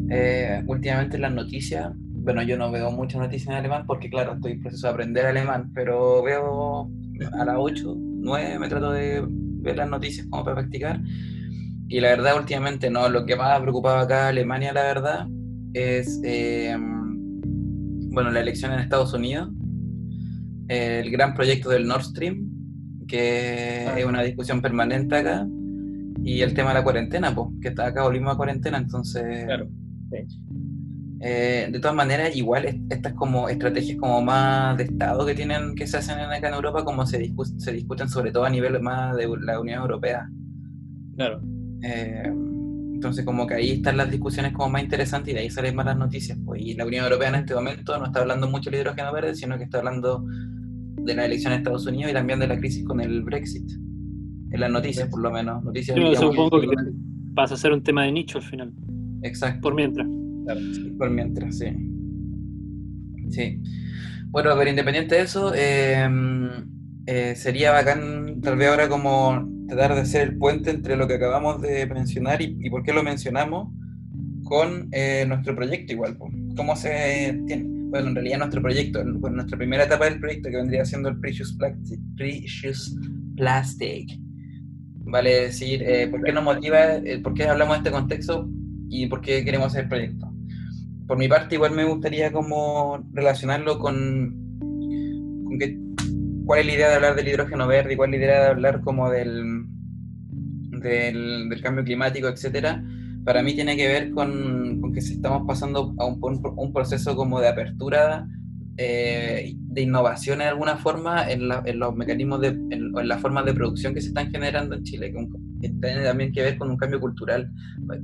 eh, 0.10 0.63
últimamente 0.68 1.18
en 1.18 1.22
las 1.22 1.34
noticias 1.34 1.92
bueno, 2.25 2.42
yo 2.42 2.58
no 2.58 2.72
veo 2.72 2.92
muchas 2.92 3.22
noticias 3.22 3.50
en 3.50 3.54
alemán 3.54 3.86
porque, 3.86 4.10
claro, 4.10 4.34
estoy 4.34 4.54
en 4.54 4.62
proceso 4.62 4.88
de 4.88 4.94
aprender 4.94 5.27
alemán, 5.27 5.72
pero 5.75 6.24
veo 6.24 6.89
a 7.39 7.46
las 7.46 7.56
8, 7.58 7.96
9 7.96 8.60
me 8.60 8.68
trato 8.68 8.92
de 8.92 9.24
ver 9.27 9.77
las 9.77 9.88
noticias 9.88 10.25
como 10.27 10.44
para 10.44 10.56
practicar. 10.56 11.00
Y 11.88 12.00
la 12.00 12.10
verdad, 12.10 12.36
últimamente 12.36 12.89
no, 12.89 13.08
lo 13.10 13.27
que 13.27 13.36
más 13.36 13.51
ha 13.51 13.62
preocupado 13.62 14.00
acá 14.00 14.30
Alemania, 14.30 14.74
la 14.74 14.82
verdad, 14.82 15.27
es, 15.74 16.20
eh, 16.24 16.75
bueno, 18.10 18.32
la 18.32 18.39
elección 18.39 18.74
en 18.74 18.80
Estados 18.80 19.13
Unidos, 19.13 19.51
el 20.68 21.12
gran 21.12 21.36
proyecto 21.36 21.70
del 21.70 21.88
Nord 21.88 22.06
Stream, 22.06 22.50
que 23.08 23.86
ah. 23.88 24.00
es 24.00 24.06
una 24.06 24.24
discusión 24.24 24.63
permanente 24.63 25.15
acá, 25.15 25.48
y 26.25 26.41
el 26.41 26.55
tema 26.55 26.70
de 26.70 26.75
la 26.75 26.84
cuarentena, 26.84 27.36
pues, 27.36 27.50
que 27.62 27.67
está 27.67 27.86
acá 27.86 28.01
volvimos 28.01 28.34
a 28.34 28.38
cuarentena, 28.38 28.79
entonces... 28.79 29.46
Claro. 29.46 29.70
Eh, 31.22 31.70
de 31.72 31.79
todas 31.79 31.96
maneras, 31.96 32.36
igual 32.36 32.65
estas 32.89 33.13
como 33.13 33.48
estrategias 33.48 33.98
como 34.00 34.22
más 34.22 34.75
de 34.75 34.86
Estado 34.86 35.24
que 35.24 35.36
tienen, 35.36 35.75
que 35.75 35.86
se 35.86 35.98
hacen 35.98 36.20
acá 36.20 36.48
en 36.48 36.55
Europa, 36.55 36.84
como 36.84 37.05
se, 37.05 37.32
se 37.58 37.72
discuten 37.72 38.10
sobre 38.10 38.32
todo 38.32 38.44
a 38.44 38.50
nivel 38.50 38.79
más 38.82 39.15
de 39.15 39.29
la 39.39 39.60
Unión 39.60 39.82
Europea. 39.82 40.27
Claro. 41.15 41.41
Eh, 41.84 42.24
entonces 42.96 43.24
como 43.24 43.46
que 43.46 43.53
ahí 43.53 43.72
están 43.74 43.98
las 43.98 44.10
discusiones 44.10 44.51
como 44.51 44.70
más 44.70 44.82
interesantes 44.82 45.32
y 45.32 45.36
de 45.36 45.41
ahí 45.41 45.50
salen 45.51 45.75
más 45.75 45.86
las 45.86 45.98
noticias. 45.98 46.39
Pues. 46.44 46.60
Y 46.62 46.74
la 46.74 46.86
Unión 46.86 47.03
Europea 47.03 47.29
en 47.29 47.36
este 47.36 47.53
momento 47.53 47.98
no 48.00 48.05
está 48.05 48.22
hablando 48.22 48.50
mucho 48.50 48.72
del 48.72 48.79
hidrógeno 48.79 49.13
verde, 49.13 49.36
sino 49.36 49.60
que 49.60 49.65
está 49.65 49.77
hablando 49.77 50.25
de 50.25 51.13
la 51.13 51.25
elección 51.25 51.53
en 51.53 51.60
Estados 51.60 51.86
Unidos 51.86 52.10
y 52.10 52.15
también 52.15 52.39
de 52.39 52.48
la 52.48 52.58
crisis 52.58 52.84
con 52.84 53.00
el 53.00 53.22
Brexit. 53.22 53.85
En 54.55 54.62
las 54.62 54.71
noticias, 54.71 55.07
por 55.09 55.21
lo 55.21 55.31
menos. 55.31 55.63
Noticias 55.63 55.97
supongo 56.17 56.59
que 56.59 56.67
pasa 57.35 57.53
a 57.53 57.57
ser 57.57 57.71
un 57.71 57.83
tema 57.83 58.03
de 58.03 58.12
nicho 58.12 58.39
al 58.39 58.43
final. 58.43 58.74
Exacto. 59.21 59.62
Por 59.62 59.75
mientras 59.75 60.07
por 60.97 61.09
mientras, 61.09 61.57
sí. 61.57 61.67
Sí. 63.29 63.62
Bueno, 64.27 64.51
pero 64.57 64.69
independiente 64.69 65.15
de 65.15 65.21
eso, 65.21 65.53
em, 65.55 66.50
eh, 67.05 67.35
sería 67.35 67.71
bacán 67.71 68.41
tal 68.41 68.57
vez 68.57 68.69
ahora 68.69 68.89
como 68.89 69.47
tratar 69.67 69.95
de 69.95 70.01
hacer 70.01 70.21
el 70.29 70.38
puente 70.38 70.69
entre 70.71 70.95
lo 70.95 71.07
que 71.07 71.15
acabamos 71.15 71.62
de 71.62 71.85
mencionar 71.88 72.41
y, 72.41 72.69
por 72.69 72.83
qué 72.83 72.93
lo 72.93 73.03
mencionamos 73.03 73.74
con 74.43 74.89
eh, 74.91 75.25
nuestro 75.27 75.55
proyecto 75.55 75.93
igual. 75.93 76.17
¿Cómo 76.55 76.75
se 76.75 77.41
tiene? 77.47 77.65
Bueno, 77.89 78.09
en 78.09 78.15
realidad 78.15 78.39
nuestro 78.39 78.62
proyecto, 78.62 79.03
bueno, 79.19 79.38
nuestra 79.38 79.57
primera 79.57 79.85
etapa 79.85 80.05
del 80.05 80.19
proyecto 80.19 80.50
que 80.50 80.57
vendría 80.57 80.85
siendo 80.85 81.09
el 81.09 81.19
Precious 81.19 81.53
Plastic, 81.53 82.00
Precious 82.17 82.95
Plastic. 83.38 84.25
Vale 85.07 85.41
decir, 85.41 85.83
eh, 85.83 86.07
¿por 86.07 86.24
qué 86.24 86.31
nos 86.33 86.43
motiva, 86.43 86.79
por 87.24 87.33
qué 87.33 87.45
hablamos 87.45 87.75
de 87.75 87.77
este 87.77 87.91
contexto 87.91 88.50
y 88.89 89.07
por 89.07 89.21
qué 89.21 89.45
queremos 89.45 89.67
hacer 89.67 89.83
el 89.83 89.89
proyecto? 89.89 90.36
por 91.08 91.17
mi 91.17 91.27
parte 91.27 91.56
igual 91.56 91.71
me 91.71 91.84
gustaría 91.84 92.32
como 92.32 93.03
relacionarlo 93.13 93.80
con, 93.80 94.36
cuál 96.45 96.60
es 96.60 96.65
la 96.65 96.73
idea 96.73 96.89
de 96.89 96.95
hablar 96.95 97.15
del 97.15 97.27
hidrógeno 97.27 97.67
verde 97.67 97.97
cuál 97.97 98.13
es 98.13 98.19
la 98.19 98.25
idea 98.25 98.43
de 98.43 98.49
hablar 98.49 98.82
como 98.82 99.10
del, 99.10 99.65
del, 100.71 101.62
cambio 101.62 101.84
climático, 101.84 102.27
etcétera. 102.27 102.84
Para 103.23 103.41
mí 103.41 103.56
tiene 103.56 103.75
que 103.75 103.88
ver 103.88 104.12
con, 104.12 104.82
con 104.82 104.93
que 104.93 104.99
estamos 104.99 105.47
pasando 105.47 105.95
a 105.97 106.06
un, 106.06 106.19
un, 106.21 106.73
proceso 106.73 107.15
como 107.15 107.39
de 107.39 107.47
apertura, 107.47 108.27
eh, 108.77 109.55
de 109.57 109.81
innovación 109.81 110.41
en 110.41 110.47
alguna 110.47 110.77
forma 110.77 111.29
en, 111.29 111.47
los 111.47 111.95
mecanismos, 111.95 112.41
de, 112.41 112.49
en, 112.49 112.71
en 112.97 113.07
las 113.07 113.21
formas 113.21 113.45
de 113.45 113.53
producción 113.53 113.93
que 113.93 114.01
se 114.01 114.09
están 114.09 114.31
generando 114.31 114.75
en 114.75 114.83
Chile, 114.83 115.13
que, 115.13 115.69
tiene 115.69 116.03
también 116.03 116.31
que 116.31 116.41
ver 116.41 116.57
con 116.57 116.69
un 116.69 116.77
cambio 116.77 116.99
cultural, 116.99 117.51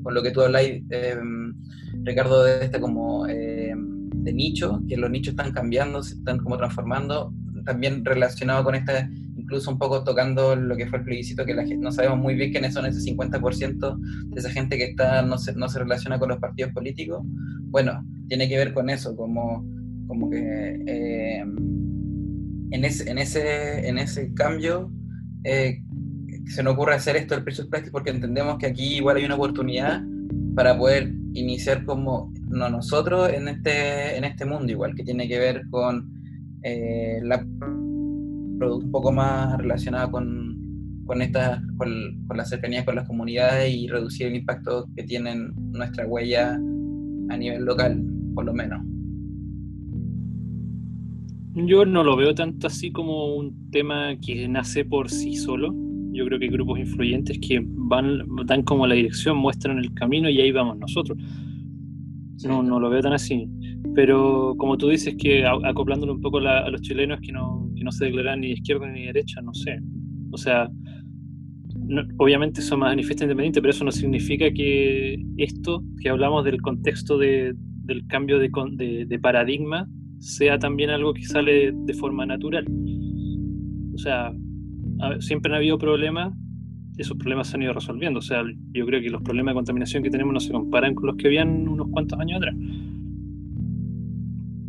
con 0.01 0.13
lo 0.13 0.23
que 0.23 0.31
tú 0.31 0.41
hablas. 0.41 0.63
Eh, 0.63 1.17
Ricardo, 2.03 2.43
de 2.43 2.65
este 2.65 2.79
como 2.79 3.27
eh, 3.27 3.73
de 3.75 4.33
nicho, 4.33 4.81
que 4.87 4.97
los 4.97 5.11
nichos 5.11 5.31
están 5.31 5.51
cambiando, 5.51 6.01
se 6.03 6.15
están 6.15 6.39
como 6.39 6.57
transformando, 6.57 7.33
también 7.65 8.03
relacionado 8.03 8.63
con 8.63 8.75
esta, 8.75 9.09
incluso 9.35 9.69
un 9.69 9.77
poco 9.77 10.03
tocando 10.03 10.55
lo 10.55 10.75
que 10.75 10.87
fue 10.87 10.99
el 10.99 11.05
plebiscito, 11.05 11.45
que 11.45 11.53
la 11.53 11.63
gente, 11.63 11.83
no 11.83 11.91
sabemos 11.91 12.17
muy 12.17 12.35
bien 12.35 12.51
quiénes 12.51 12.73
son 12.73 12.85
ese 12.85 12.99
50% 13.13 13.97
de 13.99 14.39
esa 14.39 14.49
gente 14.49 14.77
que 14.77 14.85
está 14.85 15.21
no 15.21 15.37
se, 15.37 15.53
no 15.53 15.69
se 15.69 15.79
relaciona 15.79 16.17
con 16.17 16.29
los 16.29 16.39
partidos 16.39 16.71
políticos. 16.71 17.21
Bueno, 17.65 18.03
tiene 18.27 18.49
que 18.49 18.57
ver 18.57 18.73
con 18.73 18.89
eso, 18.89 19.15
como, 19.15 19.65
como 20.11 20.29
que 20.29 20.83
eh, 20.87 21.39
en, 21.39 22.83
ese, 22.83 23.09
en, 23.09 23.17
ese, 23.17 23.87
en 23.87 23.97
ese 23.97 24.33
cambio 24.33 24.91
eh, 25.45 25.81
se 26.47 26.63
nos 26.63 26.73
ocurre 26.73 26.95
hacer 26.95 27.15
esto 27.15 27.33
del 27.33 27.45
Precious 27.45 27.69
Plastic 27.69 27.93
porque 27.93 28.09
entendemos 28.09 28.57
que 28.57 28.65
aquí 28.65 28.97
igual 28.97 29.15
hay 29.15 29.23
una 29.23 29.35
oportunidad 29.35 30.03
para 30.53 30.77
poder 30.77 31.13
iniciar 31.31 31.85
como 31.85 32.33
no 32.49 32.69
nosotros 32.69 33.31
en 33.31 33.47
este, 33.47 34.17
en 34.17 34.25
este 34.25 34.43
mundo, 34.43 34.69
igual 34.69 34.95
que 34.95 35.05
tiene 35.05 35.29
que 35.29 35.39
ver 35.39 35.61
con 35.69 36.11
eh, 36.63 37.21
la 37.23 37.37
un 37.37 38.91
poco 38.91 39.13
más 39.13 39.57
relacionada 39.59 40.11
con, 40.11 41.05
con, 41.05 41.21
esta, 41.21 41.63
con, 41.77 42.25
con 42.27 42.35
la 42.35 42.43
cercanía 42.43 42.83
con 42.83 42.95
las 42.95 43.07
comunidades 43.07 43.73
y 43.73 43.87
reducir 43.87 44.27
el 44.27 44.35
impacto 44.35 44.89
que 44.93 45.03
tienen 45.03 45.53
nuestra 45.71 46.05
huella 46.05 46.55
a 47.29 47.37
nivel 47.37 47.63
local, 47.63 48.03
por 48.35 48.43
lo 48.43 48.53
menos. 48.53 48.91
Yo 51.53 51.85
no 51.85 52.03
lo 52.03 52.15
veo 52.15 52.33
tanto 52.33 52.67
así 52.67 52.91
como 52.91 53.35
un 53.35 53.69
tema 53.71 54.15
que 54.17 54.47
nace 54.47 54.85
por 54.85 55.09
sí 55.09 55.35
solo, 55.35 55.75
yo 56.13 56.25
creo 56.25 56.39
que 56.39 56.45
hay 56.45 56.51
grupos 56.51 56.79
influyentes 56.79 57.39
que 57.39 57.61
van, 57.65 58.23
dan 58.45 58.63
como 58.63 58.87
la 58.87 58.95
dirección, 58.95 59.37
muestran 59.37 59.77
el 59.77 59.93
camino 59.93 60.29
y 60.29 60.39
ahí 60.39 60.51
vamos 60.51 60.77
nosotros. 60.77 61.17
No, 62.43 62.63
no 62.63 62.79
lo 62.79 62.89
veo 62.89 63.01
tan 63.01 63.13
así. 63.13 63.47
Pero 63.95 64.55
como 64.57 64.77
tú 64.77 64.89
dices, 64.89 65.15
que 65.17 65.45
acoplándolo 65.45 66.13
un 66.13 66.21
poco 66.21 66.39
a 66.39 66.69
los 66.69 66.81
chilenos 66.81 67.19
que 67.21 67.31
no, 67.31 67.69
que 67.75 67.83
no 67.83 67.91
se 67.91 68.05
declaran 68.05 68.41
ni 68.41 68.47
de 68.47 68.53
izquierda 68.53 68.87
ni 68.87 69.01
de 69.01 69.07
derecha, 69.07 69.41
no 69.41 69.53
sé. 69.53 69.79
O 70.31 70.37
sea, 70.37 70.69
obviamente 72.17 72.61
son 72.61 72.79
más 72.79 72.91
manifiesto 72.91 73.23
independiente, 73.23 73.61
pero 73.61 73.71
eso 73.71 73.83
no 73.83 73.91
significa 73.91 74.51
que 74.51 75.21
esto, 75.37 75.83
que 76.01 76.09
hablamos 76.09 76.45
del 76.45 76.61
contexto 76.61 77.17
de, 77.17 77.53
del 77.83 78.05
cambio 78.07 78.39
de, 78.39 78.49
de, 78.73 79.05
de 79.05 79.19
paradigma, 79.19 79.87
sea 80.21 80.59
también 80.59 80.91
algo 80.91 81.13
que 81.13 81.23
sale 81.23 81.73
de 81.73 81.93
forma 81.95 82.25
natural. 82.25 82.65
O 83.93 83.97
sea, 83.97 84.31
siempre 85.19 85.51
han 85.51 85.57
habido 85.57 85.77
problemas, 85.77 86.33
esos 86.97 87.17
problemas 87.17 87.47
se 87.47 87.57
han 87.57 87.63
ido 87.63 87.73
resolviendo. 87.73 88.19
O 88.19 88.21
sea, 88.21 88.43
yo 88.73 88.85
creo 88.85 89.01
que 89.01 89.09
los 89.09 89.23
problemas 89.23 89.53
de 89.53 89.57
contaminación 89.57 90.03
que 90.03 90.11
tenemos 90.11 90.33
no 90.33 90.39
se 90.39 90.51
comparan 90.51 90.93
con 90.93 91.07
los 91.07 91.15
que 91.17 91.27
habían 91.27 91.67
unos 91.67 91.87
cuantos 91.89 92.19
años 92.19 92.37
atrás. 92.37 92.55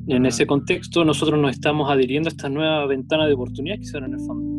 En 0.08 0.26
ese 0.26 0.46
contexto, 0.46 1.04
nosotros 1.04 1.38
nos 1.38 1.52
estamos 1.52 1.88
adhiriendo 1.90 2.28
a 2.28 2.32
esta 2.32 2.48
nueva 2.48 2.86
ventana 2.86 3.26
de 3.26 3.34
oportunidad 3.34 3.78
que 3.78 3.84
se 3.84 3.98
en 3.98 4.04
el 4.14 4.20
fondo. 4.20 4.51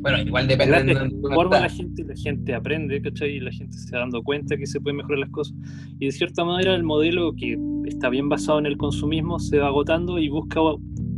Bueno, 0.00 0.18
igual 0.20 0.46
depende 0.46 0.94
de 0.94 1.10
forma 1.34 1.60
la 1.60 1.68
gente, 1.68 2.04
la 2.04 2.14
gente 2.14 2.54
aprende, 2.54 3.00
¿cachai? 3.00 3.36
Y 3.36 3.40
la 3.40 3.52
gente 3.52 3.76
se 3.76 3.92
va 3.92 4.00
dando 4.00 4.22
cuenta 4.22 4.56
que 4.56 4.66
se 4.66 4.80
pueden 4.80 4.98
mejorar 4.98 5.20
las 5.20 5.30
cosas. 5.30 5.56
Y 5.98 6.06
de 6.06 6.12
cierta 6.12 6.44
manera, 6.44 6.74
el 6.74 6.82
modelo 6.82 7.34
que 7.34 7.58
está 7.86 8.08
bien 8.08 8.28
basado 8.28 8.58
en 8.58 8.66
el 8.66 8.76
consumismo 8.76 9.38
se 9.38 9.58
va 9.58 9.68
agotando 9.68 10.18
y 10.18 10.28
busca 10.28 10.60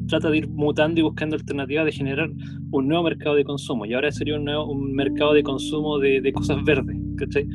trata 0.09 0.31
de 0.31 0.39
ir 0.39 0.49
mutando 0.49 1.01
y 1.01 1.03
buscando 1.03 1.37
alternativas 1.37 1.85
de 1.85 1.93
generar 1.93 2.31
un 2.71 2.89
nuevo 2.89 3.05
mercado 3.05 3.37
de 3.37 3.45
consumo. 3.45 3.87
Y 3.87 3.95
ahora 3.95 4.11
sería 4.11 4.37
un, 4.37 4.45
nuevo, 4.45 4.67
un 4.67 4.93
mercado 4.93 5.35
de 5.35 5.43
consumo 5.43 5.99
de, 5.99 6.33
cosas 6.33 6.65
verdes. 6.65 6.97
¿cachai? 7.17 7.47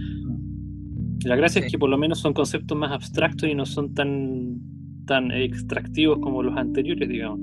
La 1.25 1.35
gracia 1.35 1.61
es 1.61 1.71
que 1.71 1.77
por 1.77 1.89
lo 1.89 1.97
menos 1.97 2.19
son 2.19 2.33
conceptos 2.33 2.77
más 2.77 2.91
abstractos 2.91 3.49
y 3.49 3.55
no 3.55 3.65
son 3.65 3.93
tan, 3.93 4.59
tan 5.05 5.31
extractivos 5.31 6.19
como 6.19 6.43
los 6.43 6.55
anteriores, 6.55 7.09
digamos. 7.09 7.39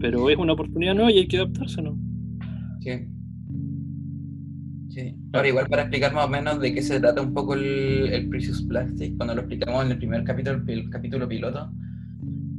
Pero 0.00 0.28
es 0.30 0.36
una 0.36 0.54
oportunidad 0.54 0.94
nueva 0.94 1.12
y 1.12 1.18
hay 1.18 1.28
que 1.28 1.36
adaptarse, 1.36 1.82
¿no? 1.82 1.98
Sí. 2.86 3.08
Sí. 4.88 5.14
Ahora, 5.32 5.48
igual 5.48 5.66
para 5.66 5.82
explicar 5.82 6.14
más 6.14 6.26
o 6.26 6.28
menos 6.28 6.60
de 6.60 6.72
qué 6.72 6.82
se 6.82 7.00
trata 7.00 7.20
un 7.20 7.34
poco 7.34 7.54
el, 7.54 8.08
el 8.12 8.28
Precious 8.28 8.62
Plastic, 8.62 9.16
cuando 9.16 9.34
lo 9.34 9.40
explicamos 9.42 9.84
en 9.84 9.90
el 9.90 9.98
primer 9.98 10.24
capítulo, 10.24 10.62
el 10.66 10.88
capítulo 10.88 11.28
piloto, 11.28 11.70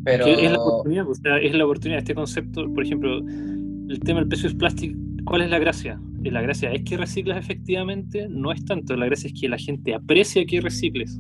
es 0.06 0.52
la 0.52 0.60
oportunidad, 0.60 1.10
o 1.10 1.16
sea, 1.16 1.38
es 1.38 1.54
la 1.54 1.66
oportunidad. 1.66 2.00
Este 2.00 2.16
concepto, 2.16 2.72
por 2.74 2.84
ejemplo, 2.84 3.18
el 3.18 4.00
tema 4.06 4.20
del 4.20 4.30
peso 4.30 4.48
es 4.48 4.54
plástico, 4.54 4.98
¿cuál 5.26 5.42
es 5.42 5.50
la 5.50 5.60
gracia? 5.60 6.00
La 6.24 6.42
gracia 6.42 6.72
es 6.74 6.84
que 6.84 6.98
reciclas 6.98 7.38
efectivamente, 7.38 8.28
no 8.30 8.52
es 8.52 8.64
tanto, 8.66 8.96
la 8.96 9.06
gracia 9.06 9.28
es 9.28 9.40
que 9.40 9.48
la 9.48 9.58
gente 9.58 9.96
aprecia 9.96 10.46
que 10.46 10.62
recicles. 10.62 11.20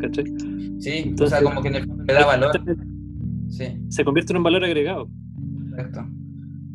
¿cachai? 0.00 0.24
Sí, 0.78 1.14
o 1.18 1.26
sea, 1.26 1.42
como 1.42 1.62
que 1.62 1.68
en 1.68 1.74
el 1.76 1.86
fondo 1.86 2.04
le 2.04 2.12
da 2.12 2.26
valor. 2.26 2.60
Sí. 3.48 3.64
Se 3.88 4.04
convierte 4.04 4.32
en 4.32 4.38
un 4.38 4.42
valor 4.42 4.64
agregado. 4.64 5.08
Correcto. 5.70 6.06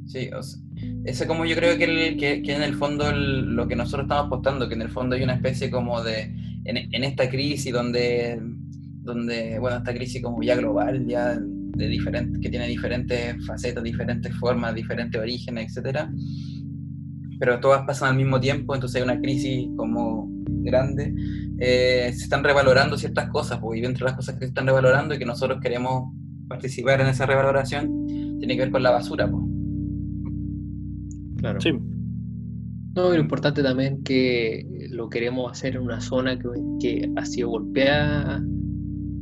Sí, 0.06 0.30
o 0.36 0.42
sea, 0.42 0.62
ese 1.06 1.28
como 1.28 1.46
yo 1.46 1.56
creo 1.56 1.78
que, 1.78 1.84
el, 1.86 2.18
que, 2.18 2.42
que 2.42 2.56
en 2.56 2.64
el 2.64 2.76
fondo 2.76 3.10
el- 3.10 3.56
lo 3.56 3.68
que 3.68 3.76
nosotros 3.76 4.04
estamos 4.06 4.28
apostando, 4.28 4.68
que 4.68 4.76
en 4.76 4.82
el 4.84 4.90
fondo 4.90 5.16
hay 5.16 5.24
una 5.24 5.34
especie 5.36 5.70
como 5.72 6.02
de, 6.04 6.24
en, 6.66 6.78
en 6.78 7.04
esta 7.04 7.30
crisis 7.30 7.74
donde, 7.74 8.40
donde, 9.04 9.60
bueno, 9.60 9.78
esta 9.78 9.94
crisis 9.94 10.22
como 10.22 10.42
ya 10.44 10.56
global, 10.56 11.06
ya 11.08 11.38
de 11.40 11.88
diferente, 11.88 12.40
que 12.40 12.50
tiene 12.50 12.68
diferentes 12.68 13.36
facetas, 13.46 13.84
diferentes 13.84 14.36
formas, 14.36 14.76
diferentes 14.76 15.20
orígenes, 15.20 15.70
etcétera, 15.70 16.12
pero 17.40 17.60
todas 17.60 17.84
pasan 17.86 18.10
al 18.10 18.16
mismo 18.16 18.40
tiempo, 18.40 18.76
entonces 18.76 18.98
hay 18.98 19.04
una 19.04 19.20
crisis 19.20 19.68
como 19.76 20.30
grande, 20.64 21.14
eh, 21.58 22.12
se 22.14 22.24
están 22.24 22.44
revalorando 22.44 22.98
ciertas 22.98 23.30
cosas, 23.30 23.60
pues, 23.60 23.80
y 23.80 23.82
dentro 23.82 24.06
de 24.06 24.12
las 24.12 24.16
cosas 24.18 24.36
que 24.36 24.42
se 24.42 24.50
están 24.50 24.68
revalorando 24.68 25.16
y 25.16 25.18
que 25.20 25.26
nosotros 25.26 25.60
queremos 25.62 26.14
participar 26.48 27.02
en 27.02 27.08
esa 27.08 27.26
revaloración, 27.26 28.06
tiene 28.40 28.56
que 28.56 28.62
ver 28.62 28.72
con 28.72 28.84
la 28.84 28.92
basura, 28.92 29.30
pues. 29.30 29.44
Claro. 31.42 31.60
Sí, 31.62 31.72
No, 32.96 33.10
lo 33.10 33.20
importante 33.20 33.64
también 33.64 34.04
que 34.04 34.66
lo 34.92 35.10
queremos 35.10 35.52
hacer 35.52 35.76
en 35.76 35.82
una 35.84 36.02
zona 36.02 36.38
que, 36.38 36.48
que 36.80 37.10
ha 37.16 37.26
sido 37.26 37.50
golpeada, 37.50 38.44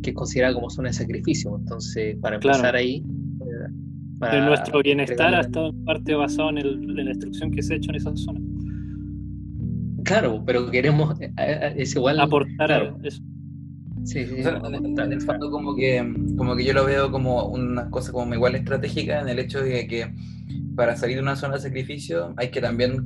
que 0.02 0.10
es 0.12 0.16
considerada 0.16 0.54
como 0.56 0.70
zona 0.70 0.90
de 0.90 0.94
sacrificio. 0.94 1.56
Entonces, 1.58 2.16
para 2.22 2.40
Claro. 2.40 2.58
empezar 2.58 2.76
ahí, 2.76 2.98
eh, 2.98 3.72
para 4.20 4.32
pero 4.34 4.46
nuestro 4.46 4.82
bienestar 4.82 5.34
ha 5.36 5.42
estado 5.42 5.70
en 5.70 5.86
parte 5.86 6.14
basado 6.16 6.50
en, 6.50 6.58
el- 6.60 6.84
en 6.84 6.96
la 6.96 7.04
destrucción 7.06 7.52
que 7.52 7.62
se 7.62 7.74
ha 7.74 7.78
hecho 7.78 7.92
en 7.92 7.96
esa 7.98 8.16
zona. 8.16 8.40
Claro, 10.04 10.44
pero 10.46 10.72
queremos, 10.72 11.20
eh, 11.22 11.32
eh, 11.38 11.74
es 11.78 11.96
igual. 11.96 12.20
Aportar 12.20 12.68
claro, 12.68 12.98
a 13.04 13.08
eso. 13.08 13.22
sí, 14.04 14.26
sí, 14.26 14.40
O 14.40 14.44
sea, 14.44 14.62
en, 14.66 15.12
el 15.14 15.22
fondo 15.22 15.52
como 15.52 15.76
que, 15.76 16.02
como 16.38 16.56
que 16.56 16.66
yo 16.66 16.74
lo 16.74 16.86
veo 16.86 17.12
como 17.12 17.46
una 17.50 17.90
cosa 17.92 18.12
como 18.12 18.34
igual 18.34 18.56
estratégica 18.56 19.22
en 19.22 19.30
el 19.30 19.38
hecho 19.40 19.62
de 19.62 19.86
que 19.88 20.12
para 20.76 20.96
salir 20.96 21.18
de 21.18 21.22
una 21.24 21.36
zona 21.36 21.56
de 21.56 21.62
sacrificio 21.62 22.34
hay 22.38 22.50
que 22.52 22.62
también 22.62 23.06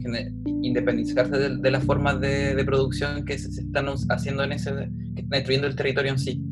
independizarse 0.61 1.37
de, 1.37 1.57
de 1.57 1.71
las 1.71 1.83
formas 1.83 2.19
de, 2.21 2.55
de 2.55 2.65
producción 2.65 3.25
que 3.25 3.37
se, 3.37 3.51
se 3.51 3.61
están 3.61 3.85
haciendo 4.09 4.43
en 4.43 4.51
ese, 4.51 4.71
que 5.15 5.21
están 5.21 5.29
destruyendo 5.29 5.67
el 5.67 5.75
territorio 5.75 6.11
en 6.11 6.19
sí. 6.19 6.43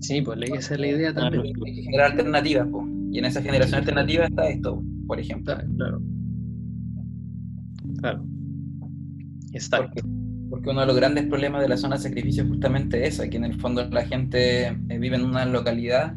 Sí, 0.00 0.22
pues 0.22 0.38
la- 0.38 0.46
esa 0.56 0.74
es 0.74 0.80
la 0.80 0.86
idea 0.86 1.12
Claro. 1.12 1.36
también. 1.36 1.56
Hay 1.66 1.74
que 1.74 1.82
generar 1.82 2.10
alternativas, 2.12 2.68
po. 2.68 2.86
y 3.10 3.18
en 3.18 3.24
esa 3.24 3.42
generación 3.42 3.78
alternativa 3.80 4.26
está 4.26 4.48
esto, 4.48 4.82
por 5.06 5.18
ejemplo. 5.18 5.56
Claro, 5.76 6.00
Claro. 8.00 8.24
Exacto. 9.52 9.88
Porque, 9.94 10.02
porque 10.50 10.70
uno 10.70 10.80
de 10.82 10.86
los 10.86 10.96
grandes 10.96 11.26
problemas 11.26 11.62
de 11.62 11.68
la 11.68 11.76
zona 11.76 11.96
de 11.96 12.02
sacrificio 12.02 12.42
es 12.44 12.48
justamente 12.48 13.06
esa, 13.06 13.28
que 13.28 13.36
en 13.38 13.44
el 13.44 13.54
fondo 13.60 13.84
la 13.90 14.04
gente 14.06 14.66
eh, 14.68 14.98
vive 14.98 15.16
en 15.16 15.24
una 15.24 15.44
localidad 15.46 16.16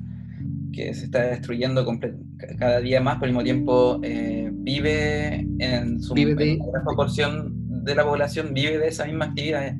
que 0.73 0.93
se 0.93 1.05
está 1.05 1.23
destruyendo 1.23 1.85
cada 2.57 2.79
día 2.81 3.01
más, 3.01 3.15
pero 3.15 3.25
al 3.27 3.31
mismo 3.31 3.43
tiempo 3.43 3.99
eh, 4.03 4.49
vive 4.53 5.47
en 5.59 6.01
su 6.01 6.13
Vive 6.13 6.35
de- 6.35 6.51
en 6.53 6.61
una 6.61 6.71
gran 6.71 6.83
proporción 6.85 7.83
de 7.83 7.95
la 7.95 8.03
población, 8.05 8.53
vive 8.53 8.77
de 8.77 8.87
esa 8.87 9.05
misma 9.05 9.25
actividad. 9.25 9.75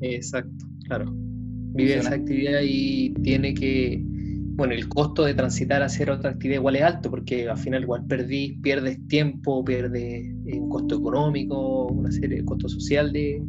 Exacto, 0.00 0.66
claro. 0.84 1.12
Vive 1.14 1.98
esa 1.98 2.10
Funciona. 2.10 2.22
actividad 2.22 2.60
y 2.64 3.14
tiene 3.22 3.54
que, 3.54 4.02
bueno, 4.04 4.74
el 4.74 4.88
costo 4.88 5.24
de 5.24 5.34
transitar 5.34 5.82
a 5.82 5.86
hacer 5.86 6.10
otra 6.10 6.30
actividad 6.30 6.58
igual 6.60 6.76
es 6.76 6.82
alto, 6.82 7.10
porque 7.10 7.48
al 7.48 7.58
final 7.58 7.82
igual 7.82 8.04
perdí, 8.06 8.58
pierdes 8.62 8.98
tiempo, 9.08 9.64
pierdes 9.64 10.24
eh, 10.46 10.58
un 10.58 10.68
costo 10.68 10.96
económico, 10.96 11.86
una 11.86 12.10
serie 12.10 12.38
de 12.38 12.44
costo 12.44 12.68
social 12.68 13.12
de 13.12 13.42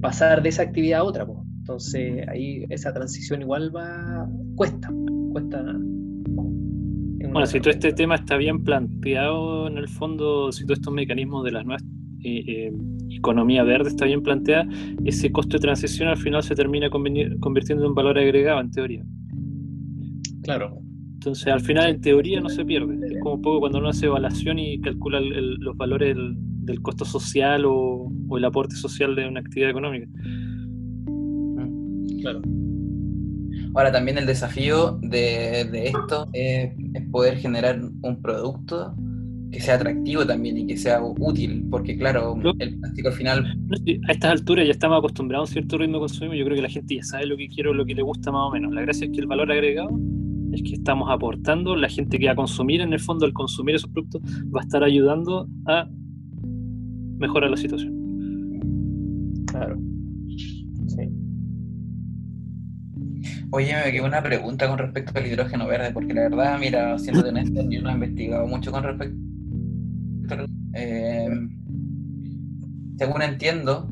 pasar 0.00 0.42
de 0.42 0.48
esa 0.50 0.62
actividad 0.62 1.00
a 1.00 1.04
otra. 1.04 1.26
pues. 1.26 1.38
Entonces 1.60 2.26
ahí 2.28 2.64
esa 2.68 2.92
transición 2.92 3.42
igual 3.42 3.74
va, 3.74 4.28
cuesta, 4.56 4.90
cuesta. 5.32 5.62
Bueno, 7.32 7.46
si 7.46 7.60
todo 7.60 7.70
este 7.70 7.92
tema 7.92 8.16
está 8.16 8.36
bien 8.36 8.64
planteado, 8.64 9.68
en 9.68 9.78
el 9.78 9.88
fondo, 9.88 10.50
si 10.50 10.64
todos 10.66 10.78
estos 10.78 10.92
mecanismos 10.92 11.44
de 11.44 11.52
las 11.52 11.64
nuevas 11.64 11.82
eh, 12.24 12.42
eh, 12.46 12.72
economía 13.10 13.62
verde 13.62 13.88
está 13.88 14.04
bien 14.04 14.22
planteada, 14.22 14.66
ese 15.04 15.30
costo 15.30 15.56
de 15.56 15.60
transición 15.60 16.08
al 16.08 16.16
final 16.16 16.42
se 16.42 16.54
termina 16.54 16.90
convirtiendo 16.90 17.84
en 17.84 17.88
un 17.90 17.94
valor 17.94 18.18
agregado, 18.18 18.60
en 18.60 18.70
teoría. 18.70 19.04
Claro, 20.42 20.78
Entonces, 21.14 21.46
al 21.48 21.60
final, 21.60 21.90
en 21.90 22.00
teoría, 22.00 22.40
no 22.40 22.48
se 22.48 22.64
pierde. 22.64 22.98
Es 23.06 23.20
como 23.20 23.36
un 23.36 23.42
poco 23.42 23.60
cuando 23.60 23.78
uno 23.78 23.90
hace 23.90 24.06
evaluación 24.06 24.58
y 24.58 24.80
calcula 24.80 25.18
el- 25.18 25.54
los 25.60 25.76
valores 25.76 26.16
del, 26.16 26.34
del 26.64 26.80
costo 26.82 27.04
social 27.04 27.64
o, 27.66 28.10
o 28.28 28.38
el 28.38 28.44
aporte 28.44 28.74
social 28.74 29.14
de 29.14 29.28
una 29.28 29.40
actividad 29.40 29.70
económica. 29.70 30.06
claro. 32.22 32.40
Ahora 33.74 33.92
también 33.92 34.18
el 34.18 34.26
desafío 34.26 34.98
de, 35.02 35.68
de 35.70 35.88
esto 35.88 36.28
es, 36.32 36.72
es 36.94 37.08
poder 37.10 37.38
generar 37.38 37.80
un 37.80 38.20
producto 38.20 38.94
que 39.50 39.60
sea 39.60 39.74
atractivo 39.74 40.24
también 40.24 40.58
y 40.58 40.66
que 40.66 40.76
sea 40.76 41.02
útil, 41.02 41.66
porque 41.70 41.96
claro, 41.96 42.36
el 42.58 42.78
plástico 42.78 43.08
al 43.08 43.14
final 43.14 43.58
A 44.08 44.12
estas 44.12 44.30
alturas 44.32 44.66
ya 44.66 44.72
estamos 44.72 44.98
acostumbrados 44.98 45.48
a 45.48 45.50
un 45.50 45.52
cierto 45.52 45.78
ritmo 45.78 45.94
de 45.94 46.00
consumo. 46.00 46.34
Yo 46.34 46.44
creo 46.44 46.56
que 46.56 46.62
la 46.62 46.68
gente 46.68 46.96
ya 46.96 47.02
sabe 47.02 47.26
lo 47.26 47.36
que 47.36 47.48
quiere 47.48 47.70
o 47.70 47.74
lo 47.74 47.84
que 47.84 47.94
le 47.94 48.02
gusta 48.02 48.30
más 48.30 48.48
o 48.48 48.50
menos. 48.52 48.72
La 48.72 48.82
gracia 48.82 49.06
es 49.06 49.12
que 49.12 49.20
el 49.20 49.26
valor 49.26 49.50
agregado 49.50 49.90
es 50.52 50.62
que 50.62 50.74
estamos 50.74 51.08
aportando, 51.10 51.76
la 51.76 51.88
gente 51.88 52.18
que 52.18 52.26
va 52.26 52.32
a 52.32 52.36
consumir, 52.36 52.80
en 52.80 52.92
el 52.92 53.00
fondo, 53.00 53.24
al 53.24 53.32
consumir 53.32 53.76
esos 53.76 53.90
productos, 53.90 54.22
va 54.54 54.60
a 54.60 54.64
estar 54.64 54.82
ayudando 54.82 55.48
a 55.66 55.88
mejorar 57.18 57.50
la 57.50 57.56
situación. 57.56 57.94
Claro. 59.46 59.78
Oye, 63.52 63.74
me 63.84 63.90
quedó 63.92 64.06
una 64.06 64.22
pregunta 64.22 64.68
con 64.68 64.78
respecto 64.78 65.18
al 65.18 65.26
hidrógeno 65.26 65.66
verde, 65.66 65.92
porque 65.92 66.14
la 66.14 66.22
verdad, 66.22 66.58
mira, 66.58 66.98
siendo 66.98 67.28
honesto, 67.28 67.68
yo 67.68 67.82
no 67.82 67.90
he 67.90 67.94
investigado 67.94 68.46
mucho 68.46 68.70
con 68.70 68.84
respecto 68.84 69.16
al... 70.30 70.46
Eh, 70.74 71.28
según 72.98 73.22
entiendo, 73.22 73.88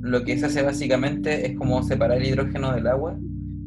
lo 0.00 0.24
que 0.24 0.38
se 0.38 0.46
hace 0.46 0.62
básicamente 0.62 1.46
es 1.46 1.56
como 1.56 1.82
separar 1.82 2.18
el 2.18 2.26
hidrógeno 2.26 2.72
del 2.74 2.86
agua 2.86 3.16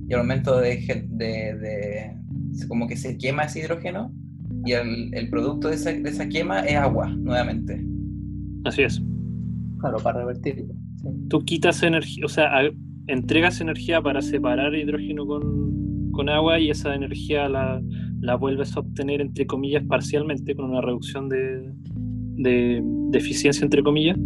y 0.07 0.13
al 0.13 0.21
momento 0.21 0.59
de, 0.59 0.77
de, 1.11 1.55
de- 1.57 2.15
como 2.67 2.87
que 2.87 2.97
se 2.97 3.17
quema 3.17 3.43
ese 3.43 3.59
hidrógeno 3.59 4.11
y 4.65 4.73
el, 4.73 5.13
el 5.13 5.29
producto 5.29 5.69
de 5.69 5.75
esa, 5.75 5.93
de 5.93 6.09
esa 6.09 6.27
quema 6.27 6.61
es 6.61 6.75
agua, 6.75 7.07
nuevamente. 7.09 7.85
Así 8.65 8.81
es. 8.81 9.01
Claro, 9.79 9.97
para 9.99 10.19
revertirlo. 10.19 10.73
sí. 11.01 11.07
Tú 11.29 11.45
quitas 11.45 11.81
energía, 11.83 12.25
o 12.25 12.29
sea, 12.29 12.57
entregas 13.11 13.59
energía 13.61 14.01
para 14.01 14.21
separar 14.21 14.73
hidrógeno 14.75 15.25
con, 15.25 16.11
con 16.11 16.29
agua 16.29 16.59
y 16.59 16.69
esa 16.69 16.95
energía 16.95 17.49
la, 17.49 17.81
la 18.21 18.35
vuelves 18.35 18.75
a 18.75 18.81
obtener, 18.81 19.21
entre 19.21 19.45
comillas, 19.45 19.83
parcialmente, 19.83 20.55
con 20.55 20.69
una 20.69 20.81
reducción 20.81 21.29
de, 21.29 21.71
de, 22.37 22.81
de 22.83 23.17
eficiencia, 23.17 23.63
entre 23.63 23.83
comillas, 23.83 24.17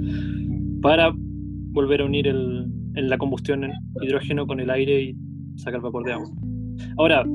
para 0.81 1.13
volver 1.15 2.01
a 2.01 2.05
unir 2.05 2.27
el, 2.27 2.67
en 2.95 3.09
la 3.09 3.17
combustión 3.17 3.63
el 3.63 3.73
hidrógeno 4.01 4.45
con 4.45 4.59
el 4.59 4.69
aire 4.69 5.01
y 5.01 5.15
sacar 5.55 5.81
vapor 5.81 6.05
de 6.05 6.13
agua. 6.13 6.29
Ahora, 6.97 7.25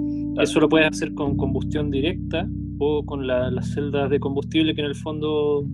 eso 0.42 0.60
lo 0.60 0.68
puedes 0.68 0.88
hacer 0.88 1.14
con 1.14 1.36
combustión 1.36 1.90
directa 1.90 2.48
o 2.78 3.04
con 3.04 3.26
la- 3.26 3.50
las 3.50 3.72
celdas 3.72 4.10
de 4.10 4.20
combustible 4.20 4.74
que 4.74 4.80
en 4.82 4.86
el 4.88 4.94
fondo 4.94 5.66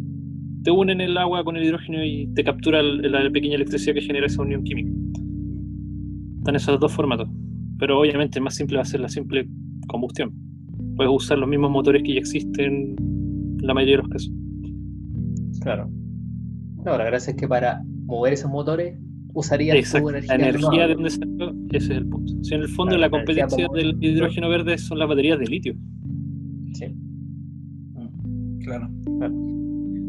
te 0.63 0.71
unen 0.71 1.01
el 1.03 1.19
agua 1.19 1.45
con 1.45 1.57
el 1.57 1.65
hidrógeno 1.65 2.03
y 2.05 2.27
te 2.35 2.45
captura 2.45 2.81
el- 2.81 3.11
la 3.13 3.29
pequeña 3.31 3.57
electricidad 3.57 3.95
que 3.95 4.01
genera 4.03 4.27
esa 4.27 4.41
unión 4.43 4.63
química. 4.65 4.91
Están 6.45 6.57
esos 6.57 6.79
dos 6.79 6.93
formatos. 6.93 7.27
Pero 7.79 7.99
obviamente 7.99 8.39
el 8.39 8.45
más 8.45 8.55
simple 8.55 8.77
va 8.77 8.83
a 8.83 8.85
ser 8.85 9.01
la 9.01 9.09
simple 9.09 9.49
combustión. 9.89 10.31
Puedes 10.95 11.11
usar 11.11 11.39
los 11.39 11.49
mismos 11.49 11.71
motores 11.71 12.03
que 12.03 12.13
ya 12.13 12.21
existen 12.21 12.95
en 12.99 13.67
la 13.67 13.73
mayoría 13.73 13.97
de 13.97 14.03
los 14.03 14.09
casos. 14.11 14.31
Claro. 15.63 15.89
No, 16.85 16.99
la 16.99 17.05
gracia 17.05 17.31
es 17.31 17.39
que 17.39 17.49
para 17.49 17.83
mover 18.05 18.35
esos 18.35 18.51
motores 18.51 18.99
usarías 19.33 19.75
Exacto. 19.79 20.09
tu 20.09 20.27
La 20.27 20.35
energía. 20.35 20.87
de 20.87 20.95
donde 20.95 21.09
salió, 21.09 21.55
ese 21.71 21.93
es 21.93 21.99
el 21.99 22.07
punto. 22.11 22.35
Si 22.43 22.55
en 22.55 22.61
el 22.61 22.69
fondo 22.69 22.91
Claro, 22.95 23.01
la 23.01 23.09
competencia 23.11 23.67
del 23.75 23.97
hidrógeno 24.05 24.51
verde 24.51 24.77
son 24.77 24.99
las 24.99 25.09
baterías 25.09 25.39
de 25.39 25.47
litio. 25.47 25.75
Sí. 26.75 26.95
Claro. 28.61 28.91
Claro. 29.19 29.35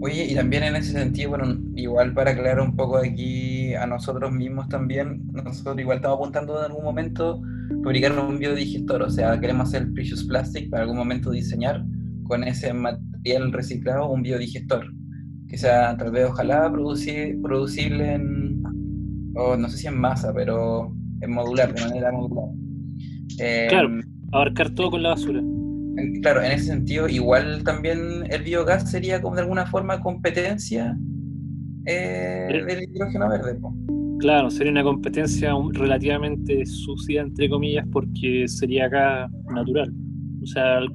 Oye, 0.05 0.25
y 0.31 0.35
también 0.35 0.61
en 0.63 0.75
ese 0.75 0.91
sentido, 0.91 1.31
bueno, 1.31 1.57
igual 1.75 2.13
para 2.13 2.31
aclarar 2.31 2.59
un 2.59 2.75
poco 2.75 2.97
aquí 2.97 3.73
a 3.73 3.87
nosotros 3.87 4.31
mismos 4.31 4.69
también, 4.69 5.25
nosotros 5.33 5.79
igual 5.79 5.97
estamos 5.97 6.17
apuntando 6.19 6.59
en 6.59 6.65
algún 6.65 6.83
momento 6.83 7.41
fabricar 7.83 8.11
un 8.19 8.37
biodigestor, 8.37 9.01
o 9.01 9.09
sea, 9.09 9.39
queremos 9.39 9.69
hacer 9.69 9.91
Precious 9.93 10.23
Plastic 10.25 10.69
para 10.69 10.83
algún 10.83 10.97
momento 10.97 11.31
diseñar 11.31 11.83
con 12.23 12.43
ese 12.43 12.71
material 12.71 13.51
reciclado 13.51 14.11
un 14.11 14.21
biodigestor, 14.21 14.85
que 15.47 15.57
sea 15.57 15.97
tal 15.97 16.11
vez 16.11 16.27
ojalá 16.29 16.69
produci- 16.71 17.41
producible 17.41 18.13
en, 18.13 18.61
o 19.35 19.57
no 19.57 19.67
sé 19.69 19.77
si 19.77 19.87
en 19.87 19.97
masa, 19.99 20.31
pero 20.35 20.93
en 21.21 21.31
modular, 21.31 21.73
de 21.73 21.81
manera 21.81 22.11
modular. 22.11 22.49
Eh, 23.39 23.65
Claro. 23.69 23.89
Abarcar 24.31 24.69
todo 24.71 24.91
con 24.91 25.01
la 25.01 25.09
basura. 25.09 25.41
Claro, 26.21 26.43
en 26.43 26.51
ese 26.51 26.65
sentido, 26.65 27.07
igual 27.07 27.63
también 27.63 28.25
el 28.29 28.43
biogás 28.43 28.89
sería 28.89 29.21
como 29.21 29.35
de 29.35 29.41
alguna 29.41 29.65
forma 29.65 30.01
competencia 30.01 30.97
eh, 31.85 32.63
del 32.67 32.83
hidrógeno 32.83 33.29
verde. 33.29 33.55
po. 33.55 33.73
Claro, 34.19 34.49
sería 34.49 34.71
una 34.71 34.83
competencia 34.83 35.53
relativamente 35.73 36.65
sucia, 36.65 37.21
entre 37.21 37.49
comillas, 37.49 37.85
porque 37.91 38.47
sería 38.47 38.85
acá 38.87 39.29
natural. 39.53 39.93
O 40.41 40.47
sea, 40.47 40.77
al, 40.77 40.89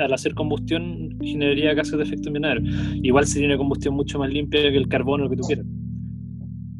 al 0.00 0.12
hacer 0.12 0.34
combustión 0.34 1.10
generaría 1.20 1.74
gases 1.74 1.98
de 1.98 2.04
efecto 2.04 2.28
invernadero. 2.28 2.62
Igual 3.02 3.26
sería 3.26 3.48
una 3.48 3.58
combustión 3.58 3.94
mucho 3.94 4.18
más 4.18 4.30
limpia 4.30 4.62
que 4.62 4.76
el 4.76 4.88
carbono 4.88 5.28
que 5.28 5.36
tú 5.36 5.42
quieras. 5.42 5.66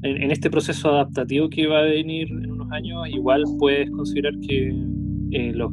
En, 0.03 0.31
este 0.31 0.51
proceso 0.51 0.91
adaptativo 0.91 1.49
que 1.49 1.67
va 1.67 1.79
a 1.79 1.83
venir 1.83 2.29
en 2.29 2.51
unos 2.51 2.71
años, 2.73 3.09
igual 3.09 3.43
puedes 3.59 3.91
considerar 3.91 4.35
que 4.47 4.69
eh, 5.31 5.53
los, 5.55 5.73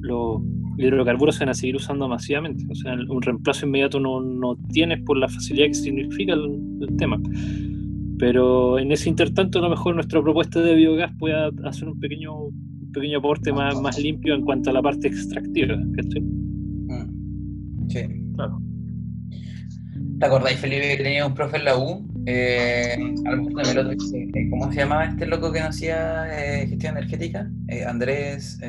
los 0.00 0.42
hidrocarburos 0.86 1.36
se 1.36 1.44
van 1.44 1.50
a 1.50 1.54
seguir 1.54 1.76
usando 1.76 2.08
masivamente. 2.08 2.64
O 2.70 2.74
sea, 2.74 2.94
un 2.94 3.22
reemplazo 3.22 3.66
inmediato 3.66 4.00
no, 4.00 4.20
no 4.20 4.56
tienes 4.72 5.02
por 5.02 5.16
la 5.16 5.28
facilidad 5.28 5.66
que 5.66 5.74
significa 5.74 6.34
el 6.34 6.96
tema. 6.96 7.20
Pero 8.18 8.78
en 8.78 8.92
ese 8.92 9.08
intertanto, 9.08 9.58
a 9.58 9.62
lo 9.62 9.70
mejor 9.70 9.94
nuestra 9.94 10.20
propuesta 10.20 10.60
de 10.60 10.74
biogás 10.74 11.10
pueda 11.18 11.50
hacer 11.64 11.88
un 11.88 11.98
pequeño, 11.98 12.36
un 12.36 12.92
pequeño 12.92 13.18
aporte 13.18 13.50
más, 13.50 13.80
más 13.80 13.98
limpio 13.98 14.34
en 14.34 14.42
cuanto 14.42 14.68
a 14.68 14.74
la 14.74 14.82
parte 14.82 15.08
extractiva. 15.08 15.76
Mm. 15.76 17.88
Sí, 17.88 18.00
claro. 18.34 18.60
¿Te 20.18 20.26
acordáis, 20.26 20.58
Felipe, 20.58 20.98
que 20.98 21.02
tenía 21.02 21.26
un 21.26 21.32
profe 21.32 21.56
en 21.56 21.64
la 21.64 21.78
U? 21.78 22.06
Eh, 22.26 22.94
eh, 22.98 24.50
¿Cómo 24.50 24.70
se 24.70 24.80
llamaba 24.80 25.06
este 25.06 25.26
loco 25.26 25.50
que 25.50 25.60
no 25.60 25.68
hacía 25.68 26.26
eh, 26.28 26.66
gestión 26.68 26.98
energética? 26.98 27.50
Eh, 27.68 27.84
Andrés. 27.84 28.60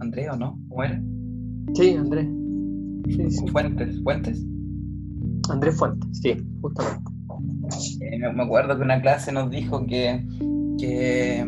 ¿Andrés 0.00 0.28
o 0.32 0.36
no? 0.36 0.58
¿Cómo 0.68 0.84
era? 0.84 1.02
Sí, 1.74 1.94
Andrés. 1.94 2.28
Fuentes. 3.50 4.00
¿Fuentes? 4.02 4.44
Andrés 5.50 5.76
Fuentes, 5.78 6.20
sí, 6.20 6.36
justamente. 6.60 7.10
Eh, 8.00 8.18
me 8.34 8.42
acuerdo 8.42 8.76
que 8.76 8.82
una 8.82 9.00
clase 9.00 9.32
nos 9.32 9.50
dijo 9.50 9.86
que, 9.86 10.24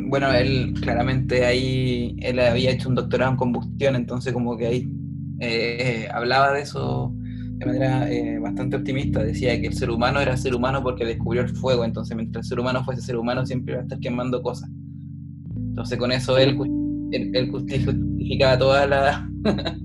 bueno, 0.09 0.33
él 0.33 0.75
claramente 0.81 1.45
ahí, 1.45 2.17
él 2.21 2.39
había 2.41 2.71
hecho 2.71 2.89
un 2.89 2.95
doctorado 2.95 3.33
en 3.33 3.37
combustión, 3.37 3.97
entonces 3.97 4.33
como 4.33 4.57
que 4.57 4.67
ahí 4.67 4.93
eh, 5.41 6.09
hablaba 6.13 6.53
de 6.53 6.63
eso 6.63 7.15
de 7.61 7.67
manera 7.67 8.11
eh, 8.11 8.39
bastante 8.39 8.77
optimista, 8.77 9.23
decía 9.23 9.61
que 9.61 9.67
el 9.67 9.75
ser 9.75 9.91
humano 9.91 10.19
era 10.21 10.37
ser 10.37 10.55
humano 10.55 10.83
porque 10.83 11.05
descubrió 11.05 11.43
el 11.43 11.51
fuego, 11.51 11.85
entonces 11.85 12.17
mientras 12.17 12.47
el 12.47 12.49
ser 12.49 12.61
humano 12.61 12.83
fuese 12.85 13.03
ser 13.03 13.17
humano 13.17 13.45
siempre 13.45 13.75
iba 13.75 13.81
a 13.81 13.85
estar 13.85 14.01
quemando 14.01 14.43
cosas. 14.43 14.71
Entonces 15.55 15.99
con 15.99 16.11
eso 16.11 16.39
él, 16.39 16.59
él, 17.13 17.51
justificaba 18.31 18.59
toda 18.59 18.87
la... 18.87 19.29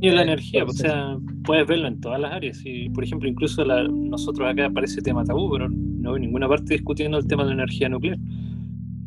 la 0.00 0.22
energía, 0.22 0.64
o 0.64 0.70
sea, 0.70 1.18
puedes 1.44 1.66
verlo 1.66 1.88
en 1.88 2.00
todas 2.00 2.20
las 2.20 2.32
áreas. 2.32 2.60
Y, 2.64 2.88
por 2.90 3.04
ejemplo, 3.04 3.28
incluso 3.28 3.64
nosotros 3.64 4.48
acá 4.48 4.66
aparece 4.66 5.02
tema 5.02 5.24
tabú, 5.24 5.50
pero 5.50 5.68
no 5.68 6.12
veo 6.12 6.18
ninguna 6.18 6.48
parte 6.48 6.74
discutiendo 6.74 7.18
el 7.18 7.26
tema 7.26 7.42
de 7.42 7.48
la 7.50 7.54
energía 7.62 7.88
nuclear. 7.88 8.16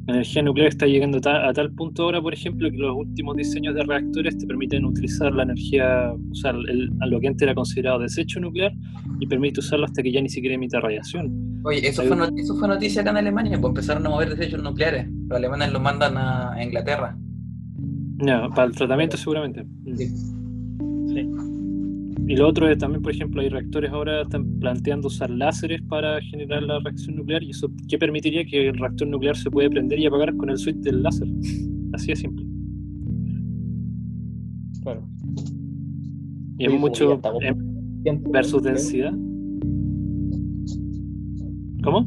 La 0.07 0.15
energía 0.15 0.41
nuclear 0.41 0.67
está 0.67 0.87
llegando 0.87 1.19
a 1.19 1.53
tal, 1.53 1.71
punto 1.73 2.03
ahora, 2.03 2.21
por 2.21 2.33
ejemplo, 2.33 2.69
que 2.69 2.77
los 2.77 2.95
últimos 2.97 3.37
diseños 3.37 3.75
de 3.75 3.83
reactores 3.83 4.37
te 4.37 4.45
permiten 4.45 4.83
utilizar 4.83 5.31
la 5.31 5.43
energía, 5.43 6.13
usar 6.31 6.55
a 6.55 7.05
lo 7.05 7.19
que 7.19 7.27
antes 7.27 7.43
era 7.43 7.55
considerado 7.55 7.99
desecho 7.99 8.39
nuclear 8.39 8.73
y 9.19 9.27
permite 9.27 9.59
usarlo 9.59 9.85
hasta 9.85 10.03
que 10.03 10.11
ya 10.11 10.21
ni 10.21 10.29
siquiera 10.29 10.55
emite 10.55 10.79
radiación. 10.79 11.61
Oye, 11.63 11.87
eso, 11.87 12.03
fue, 12.03 12.17
eso 12.35 12.55
fue 12.57 12.67
noticia 12.67 13.01
acá 13.01 13.11
en 13.11 13.17
Alemania, 13.17 13.57
pues 13.61 13.71
empezaron 13.71 14.05
a 14.07 14.09
mover 14.09 14.35
desechos 14.35 14.61
nucleares. 14.61 15.07
Los 15.27 15.37
alemanes 15.37 15.71
los 15.71 15.81
mandan 15.81 16.17
a 16.17 16.61
Inglaterra. 16.61 17.15
No, 18.21 18.49
para 18.53 18.67
el 18.67 18.75
tratamiento 18.75 19.17
seguramente. 19.17 19.65
Sí. 21.07 21.27
Y 22.27 22.35
lo 22.35 22.47
otro 22.47 22.69
es 22.69 22.77
también, 22.77 23.01
por 23.01 23.11
ejemplo, 23.11 23.41
hay 23.41 23.49
reactores 23.49 23.91
ahora 23.91 24.21
están 24.21 24.59
planteando 24.59 25.07
usar 25.07 25.29
láseres 25.29 25.81
para 25.81 26.21
generar 26.21 26.63
la 26.63 26.79
reacción 26.79 27.15
nuclear 27.15 27.43
y 27.43 27.49
eso 27.49 27.69
¿qué 27.89 27.97
permitiría 27.97 28.45
que 28.45 28.69
el 28.69 28.77
reactor 28.77 29.07
nuclear 29.07 29.35
se 29.35 29.49
puede 29.49 29.69
prender 29.69 29.99
y 29.99 30.05
apagar 30.05 30.35
con 30.37 30.49
el 30.49 30.57
switch 30.57 30.77
del 30.77 31.01
láser. 31.03 31.27
Así 31.93 32.07
de 32.07 32.15
simple. 32.15 32.45
Claro. 34.83 35.07
Y 36.57 36.65
es 36.65 36.79
mucho 36.79 37.19
versus 38.31 38.63
densidad. 38.63 39.13
¿Cómo? 41.83 42.05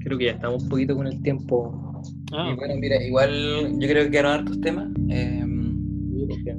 Creo 0.00 0.18
que 0.18 0.24
ya 0.24 0.32
estamos 0.32 0.64
un 0.64 0.68
poquito 0.68 0.96
con 0.96 1.06
el 1.06 1.22
tiempo. 1.22 1.91
Ah. 2.32 2.54
bueno, 2.56 2.74
mira, 2.76 3.02
igual 3.02 3.78
yo 3.78 3.88
creo 3.88 4.04
que 4.04 4.10
quedaron 4.10 4.32
hartos 4.32 4.60
temas. 4.60 4.88
Eh, 5.10 5.42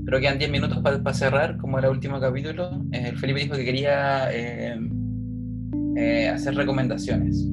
Creo 0.05 0.19
que 0.19 0.21
quedan 0.21 0.39
10 0.39 0.51
minutos 0.51 0.79
para 0.79 1.13
cerrar, 1.13 1.57
como 1.57 1.77
era 1.77 1.87
el 1.87 1.95
último 1.95 2.19
capítulo. 2.19 2.69
Eh, 2.91 3.09
el 3.09 3.17
Felipe 3.17 3.41
dijo 3.41 3.55
que 3.55 3.65
quería 3.65 4.33
eh, 4.33 4.77
eh, 5.97 6.29
hacer 6.29 6.55
recomendaciones. 6.55 7.49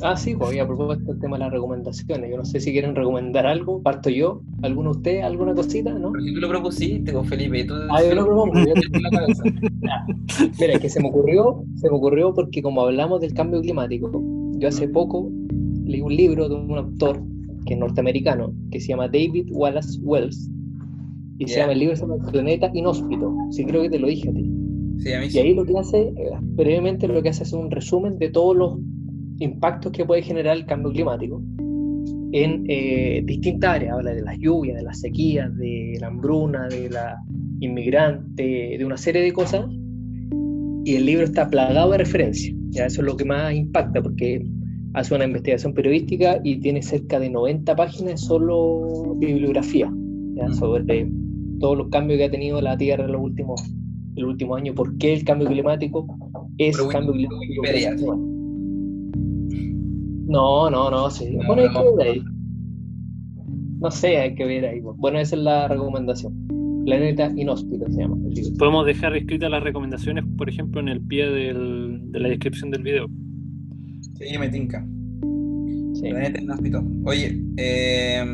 Ah, 0.00 0.16
sí, 0.16 0.36
pues 0.36 0.50
había 0.50 0.64
propuesto 0.64 1.10
el 1.10 1.18
tema 1.18 1.36
de 1.36 1.44
las 1.44 1.52
recomendaciones. 1.52 2.30
Yo 2.30 2.36
no 2.36 2.44
sé 2.44 2.60
si 2.60 2.70
quieren 2.70 2.94
recomendar 2.94 3.46
algo. 3.46 3.82
Parto 3.82 4.10
yo. 4.10 4.42
¿Alguno 4.62 4.92
de 4.92 4.96
ustedes? 4.98 5.24
¿Alguna 5.24 5.54
cosita? 5.54 5.92
¿No? 5.92 6.12
Pero 6.12 6.24
si 6.24 6.34
tú 6.34 6.40
lo 6.40 6.48
propusiste 6.48 7.12
con 7.12 7.24
Felipe. 7.24 7.64
Tú... 7.64 7.74
Ah, 7.90 8.02
yo 8.02 8.14
lo 8.14 8.26
propongo. 8.26 8.54
yo 8.54 8.74
la 9.00 9.10
cabeza. 9.10 9.42
Mira, 10.60 10.74
es 10.74 10.80
que 10.80 10.88
se 10.88 11.00
me 11.00 11.08
ocurrió, 11.08 11.64
se 11.74 11.90
me 11.90 11.96
ocurrió 11.96 12.32
porque 12.32 12.62
como 12.62 12.82
hablamos 12.82 13.20
del 13.20 13.34
cambio 13.34 13.60
climático, 13.60 14.22
yo 14.58 14.68
hace 14.68 14.86
poco 14.88 15.32
leí 15.88 16.00
un 16.00 16.14
libro 16.14 16.48
de 16.48 16.54
un 16.54 16.78
autor 16.78 17.22
que 17.66 17.74
es 17.74 17.80
norteamericano, 17.80 18.54
que 18.70 18.80
se 18.80 18.88
llama 18.88 19.08
David 19.08 19.48
Wallace 19.50 19.98
Wells, 20.02 20.50
y 21.38 21.46
se 21.46 21.60
llama 21.60 21.72
el 21.72 21.78
libro 21.78 21.96
se 21.96 22.02
llama 22.02 22.16
Planeta 22.30 22.70
Inhóspito. 22.74 23.32
Sí, 23.50 23.64
creo 23.64 23.82
que 23.82 23.90
te 23.90 23.98
lo 23.98 24.08
dije 24.08 24.28
a 24.28 24.32
ti. 24.32 24.50
Sí, 24.98 25.12
a 25.12 25.20
mí 25.20 25.26
y 25.30 25.38
ahí 25.38 25.54
lo 25.54 25.64
que 25.64 25.78
hace, 25.78 26.00
eh, 26.00 26.30
brevemente 26.40 27.06
lo 27.06 27.22
que 27.22 27.28
hace 27.28 27.44
es 27.44 27.52
un 27.52 27.70
resumen 27.70 28.18
de 28.18 28.30
todos 28.30 28.56
los 28.56 28.78
impactos 29.38 29.92
que 29.92 30.04
puede 30.04 30.22
generar 30.22 30.56
el 30.56 30.66
cambio 30.66 30.90
climático 30.90 31.40
en 32.32 32.64
eh, 32.68 33.22
distintas 33.24 33.76
áreas. 33.76 33.94
Habla 33.94 34.14
de 34.14 34.22
las 34.22 34.36
lluvias, 34.38 34.76
de 34.76 34.82
las 34.82 35.00
sequías, 35.00 35.56
de 35.56 35.96
la 36.00 36.08
hambruna, 36.08 36.66
de 36.66 36.90
la 36.90 37.16
inmigrante, 37.60 38.76
de 38.76 38.84
una 38.84 38.96
serie 38.96 39.22
de 39.22 39.32
cosas. 39.32 39.64
Y 40.84 40.96
el 40.96 41.06
libro 41.06 41.24
está 41.24 41.48
plagado 41.48 41.92
de 41.92 41.98
referencias. 41.98 42.56
Ya 42.70 42.86
eso 42.86 43.00
es 43.00 43.06
lo 43.06 43.16
que 43.16 43.24
más 43.24 43.54
impacta, 43.54 44.02
porque 44.02 44.44
hace 44.98 45.14
una 45.14 45.24
investigación 45.24 45.74
periodística 45.74 46.40
y 46.42 46.58
tiene 46.58 46.82
cerca 46.82 47.20
de 47.20 47.30
90 47.30 47.76
páginas 47.76 48.20
solo 48.20 49.14
bibliografía 49.16 49.92
¿ya? 50.34 50.52
sobre 50.52 51.08
todos 51.60 51.78
los 51.78 51.88
cambios 51.90 52.18
que 52.18 52.24
ha 52.24 52.30
tenido 52.30 52.60
la 52.60 52.76
Tierra 52.76 53.04
en 53.04 53.12
los 53.12 53.20
últimos, 53.20 53.62
el 54.16 54.24
último 54.24 54.56
año, 54.56 54.74
por 54.74 54.98
qué 54.98 55.12
el 55.12 55.24
cambio 55.24 55.46
climático 55.46 56.04
es 56.58 56.76
cambio 56.88 57.12
climático. 57.12 58.16
No, 60.26 60.68
no, 60.68 60.90
no, 60.90 61.10
sí. 61.10 61.38
bueno, 61.46 61.62
hay 61.62 61.68
que 61.68 61.96
ver 61.96 62.08
ahí. 62.08 62.22
No 63.80 63.90
sé, 63.92 64.16
hay 64.16 64.34
que 64.34 64.44
ver 64.44 64.66
ahí. 64.66 64.80
Bueno, 64.80 65.20
esa 65.20 65.36
es 65.36 65.42
la 65.42 65.68
recomendación. 65.68 66.34
Planeta 66.84 67.30
Inhóspito 67.36 67.86
se 67.88 68.00
llama. 68.00 68.16
Podemos 68.58 68.84
dejar 68.84 69.16
escritas 69.16 69.48
las 69.48 69.62
recomendaciones, 69.62 70.24
por 70.36 70.48
ejemplo, 70.48 70.80
en 70.80 70.88
el 70.88 71.00
pie 71.00 71.26
del, 71.26 72.10
de 72.10 72.18
la 72.18 72.28
descripción 72.30 72.72
del 72.72 72.82
video. 72.82 73.06
Sí, 74.18 74.38
me 74.38 74.48
tinca. 74.48 74.84
Sí. 75.94 76.12
Oye, 77.04 77.42
eh, 77.56 78.24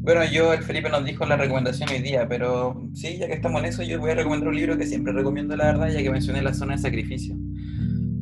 bueno, 0.00 0.22
yo, 0.32 0.52
el 0.54 0.62
Felipe 0.62 0.88
nos 0.88 1.04
dijo 1.04 1.26
la 1.26 1.36
recomendación 1.36 1.90
hoy 1.90 2.00
día, 2.00 2.26
pero 2.28 2.88
sí, 2.94 3.18
ya 3.18 3.26
que 3.26 3.34
estamos 3.34 3.60
en 3.60 3.68
eso, 3.68 3.82
yo 3.82 4.00
voy 4.00 4.10
a 4.10 4.14
recomendar 4.14 4.48
un 4.48 4.56
libro 4.56 4.78
que 4.78 4.86
siempre 4.86 5.12
recomiendo, 5.12 5.54
la 5.56 5.66
verdad, 5.66 5.92
ya 5.92 6.02
que 6.02 6.10
mencioné 6.10 6.40
la 6.40 6.54
zona 6.54 6.76
de 6.76 6.82
sacrificio. 6.82 7.36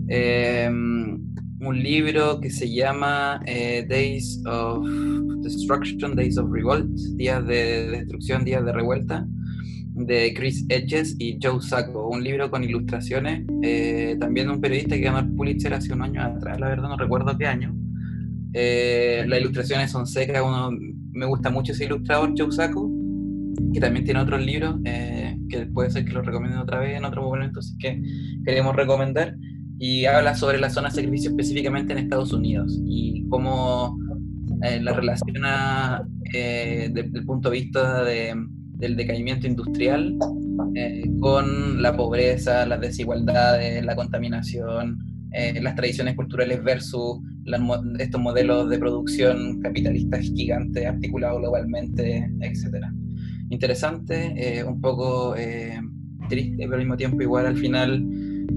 Eh, 0.09 0.69
un 0.69 1.83
libro 1.83 2.41
que 2.41 2.51
se 2.51 2.73
llama 2.73 3.41
eh, 3.47 3.87
Days 3.89 4.43
of 4.47 4.85
Destruction, 5.43 6.15
Days 6.17 6.39
of 6.39 6.51
Revolt, 6.51 6.91
Días 7.17 7.47
de 7.47 7.89
Destrucción, 7.91 8.45
Días 8.45 8.65
de 8.65 8.73
Revuelta, 8.73 9.27
de 9.97 10.33
Chris 10.35 10.65
Edges 10.69 11.17
y 11.19 11.39
Joe 11.43 11.61
Sacco. 11.61 12.09
Un 12.09 12.23
libro 12.23 12.51
con 12.51 12.63
ilustraciones, 12.63 13.45
eh, 13.63 14.17
también 14.21 14.47
de 14.47 14.55
un 14.55 14.61
periodista 14.61 14.95
que 14.95 15.03
ganó 15.03 15.19
el 15.19 15.35
Pulitzer 15.35 15.75
hace 15.75 15.93
un 15.93 16.03
año 16.03 16.23
atrás, 16.23 16.61
la 16.61 16.69
verdad 16.69 16.89
no 16.89 16.97
recuerdo 16.97 17.37
qué 17.37 17.47
año. 17.47 17.75
las 18.53 19.41
ilustraciones 19.41 19.91
son 19.91 20.07
secas, 20.07 20.43
uno 20.43 20.71
me 21.17 21.27
gusta 21.27 21.51
mucho 21.51 21.73
ese 21.73 21.87
ilustrador, 21.87 22.35
Joe 22.37 22.53
Sacco, 22.53 22.91
que 23.73 23.81
también 23.81 24.05
tiene 24.05 24.21
otros 24.21 24.45
libros 24.45 24.77
eh, 24.85 25.39
que 25.49 25.67
puede 25.67 25.91
ser 25.91 26.05
que 26.05 26.13
los 26.13 26.25
recomienden 26.25 26.61
otra 26.61 26.79
vez 26.81 26.97
en 26.97 27.05
otro 27.05 27.23
momento, 27.23 27.61
así 27.61 27.77
que 27.79 28.01
queremos 28.45 28.77
recomendar. 28.77 29.35
Y 29.79 30.07
habla 30.07 30.35
sobre 30.35 30.59
la 30.59 30.71
zona 30.71 30.89
de 30.89 30.95
sacrificio 30.95 31.31
específicamente 31.31 31.93
en 31.93 31.99
Estados 31.99 32.33
Unidos 32.33 32.81
y 32.87 33.27
cómo 33.29 33.99
eh, 34.63 34.81
la 34.81 34.95
relaciona 34.95 36.03
eh, 36.33 36.91
desde 36.93 37.19
el 37.19 37.27
punto 37.27 37.51
de 37.51 37.59
vista 37.61 38.03
del 38.79 38.97
decaimiento 38.97 39.47
industrial 39.47 40.17
con 41.21 41.83
la 41.83 41.97
pobreza, 41.97 42.67
las 42.67 42.81
desigualdades, 42.81 43.85
la 43.85 43.97
contaminación, 43.97 44.99
las 45.61 45.75
tradiciones 45.75 46.15
culturales 46.15 46.63
versus 46.63 47.19
estos 47.99 48.21
modelos 48.21 48.69
de 48.69 48.79
producción 48.79 49.61
capitalistas 49.61 50.21
gigantes, 50.21 50.87
articulados 50.87 51.41
globalmente, 51.41 52.31
etc. 52.41 52.87
Interesante, 53.51 54.35
eh, 54.37 54.65
un 54.65 54.81
poco 54.81 55.35
eh, 55.37 55.81
triste, 56.29 56.57
pero 56.59 56.75
al 56.75 56.81
mismo 56.81 56.97
tiempo 56.97 57.23
igual 57.23 57.47
al 57.47 57.57
final 57.57 58.05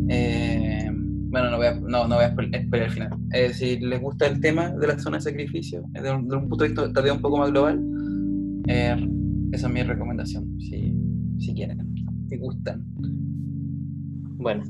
eh, 0.09 0.89
Bueno, 0.91 1.51
no 1.51 1.57
voy 1.57 1.67
a, 1.67 1.73
no, 1.75 2.07
no 2.07 2.17
a 2.17 2.25
esperar 2.25 2.87
el 2.87 2.91
final. 2.91 3.09
Eh, 3.33 3.53
si 3.53 3.79
les 3.79 4.01
gusta 4.01 4.25
el 4.25 4.39
tema 4.39 4.71
de 4.71 4.87
la 4.87 4.99
zona 4.99 5.17
de 5.17 5.23
sacrificio, 5.23 5.83
desde 5.91 6.11
un, 6.11 6.27
punto 6.27 6.57
de 6.63 6.69
vista 6.69 6.87
todavía 6.89 7.13
un 7.13 7.21
poco 7.21 7.37
más 7.37 7.51
global, 7.51 7.79
eh, 8.67 8.95
esa 9.51 9.67
es 9.67 9.73
mi 9.73 9.83
recomendación, 9.83 10.59
si, 10.59 10.93
si 11.39 11.53
quieren, 11.53 11.95
si 12.27 12.37
gustan. 12.37 12.85
Bueno. 14.37 14.63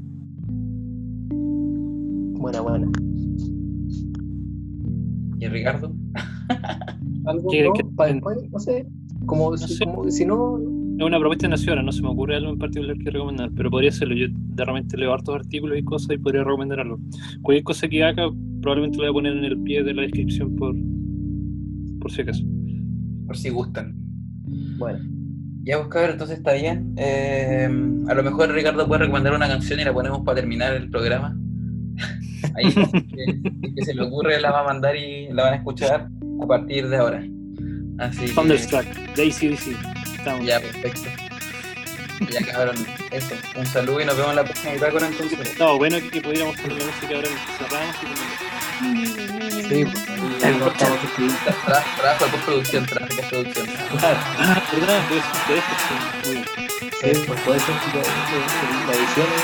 Buena, 2.39 2.61
buena. 2.61 2.89
¿Y 5.39 5.47
Ricardo? 5.47 5.93
¿Algo 7.25 7.51
no? 7.51 7.95
¿Para 7.95 8.13
No 8.13 8.59
sé. 8.59 8.87
Como, 9.25 9.55
si, 9.57 10.25
no. 10.25 10.57
Es 10.97 11.05
una 11.05 11.19
propuesta 11.19 11.47
nacional, 11.47 11.85
no 11.85 11.91
se 11.91 12.01
me 12.01 12.09
ocurre 12.09 12.37
algo 12.37 12.51
en 12.51 12.57
particular 12.57 12.97
que 12.97 13.11
recomendar, 13.11 13.51
pero 13.55 13.69
podría 13.69 13.91
serlo. 13.91 14.15
Yo 14.15 14.27
de 14.31 14.65
repente 14.65 14.97
leo 14.97 15.13
hartos 15.13 15.35
artículos 15.35 15.77
y 15.77 15.83
cosas 15.83 16.11
y 16.11 16.17
podría 16.17 16.43
recomendar 16.43 16.79
algo. 16.79 16.99
Cualquier 17.41 17.63
cosa 17.63 17.87
que 17.87 18.03
haga, 18.03 18.29
probablemente 18.61 18.97
lo 18.97 19.03
voy 19.03 19.09
a 19.09 19.13
poner 19.13 19.37
en 19.37 19.45
el 19.45 19.61
pie 19.61 19.83
de 19.83 19.93
la 19.93 20.01
descripción 20.03 20.55
por, 20.55 20.75
por 21.99 22.11
si 22.11 22.21
acaso. 22.21 22.43
Por 23.27 23.37
si 23.37 23.49
gustan. 23.49 24.08
Bueno. 24.79 24.99
Ya, 25.63 25.77
buscar 25.77 26.09
entonces 26.09 26.37
está 26.37 26.53
bien. 26.53 26.95
Eh, 26.97 27.69
a 28.07 28.13
lo 28.13 28.23
mejor 28.23 28.51
Ricardo 28.51 28.87
puede 28.87 29.01
recomendar 29.01 29.33
una 29.33 29.47
canción 29.47 29.79
y 29.79 29.83
la 29.83 29.93
ponemos 29.93 30.21
para 30.25 30.35
terminar 30.35 30.73
el 30.73 30.89
programa. 30.89 31.37
Ahí, 32.55 32.73
que, 32.73 33.73
que 33.75 33.85
se 33.85 33.93
le 33.93 34.01
ocurre, 34.03 34.39
la 34.39 34.51
va 34.51 34.61
a 34.61 34.63
mandar 34.63 34.95
y 34.95 35.27
la 35.31 35.43
van 35.43 35.53
a 35.53 35.57
escuchar 35.57 36.09
a 36.41 36.47
partir 36.47 36.87
de 36.87 36.97
ahora. 36.97 37.23
Así 37.99 38.33
Thunderstruck, 38.33 38.85
de 39.15 39.23
ACDC. 39.23 40.45
Ya, 40.45 40.59
perfecto. 40.59 41.09
Ya 42.31 42.45
cabrón, 42.45 42.75
eso. 43.11 43.35
Un 43.57 43.65
saludo 43.65 44.01
y 44.01 44.05
nos 44.05 44.15
vemos 44.15 44.31
en 44.31 44.35
la 44.37 44.43
próxima 44.43 44.73
bitácora 44.73 45.07
entonces. 45.07 45.59
No, 45.59 45.77
bueno 45.77 45.97
que, 46.11 46.21
pudiéramos 46.21 46.55
poner 46.57 46.77
la 46.77 46.85
música 46.85 47.15
ahora 47.15 47.27
cerramos 47.57 47.95
y 48.03 49.18
tempo. 49.69 49.91
É, 50.41 50.49
eu 50.49 50.71
tava 50.71 50.97
com 50.97 51.07
política 51.07 51.53
fraca, 51.53 51.89
fraca, 51.89 52.23
eu 52.25 52.29
vou 52.29 52.39
pelo 52.39 52.65
central, 52.65 53.07
que 53.07 53.19
é 53.19 53.23
pelo 53.23 53.45
central. 53.53 53.87
Não, 54.87 54.99
eu 55.09 55.17
escutei. 55.19 55.61
Sei, 56.99 57.13
por 57.25 57.37
favor, 57.37 57.59
se 57.59 57.69
eu 57.69 57.75
tiver 57.79 58.03
daí, 58.87 59.07
se 59.07 59.19
eu 59.19 59.27
não. 59.29 59.37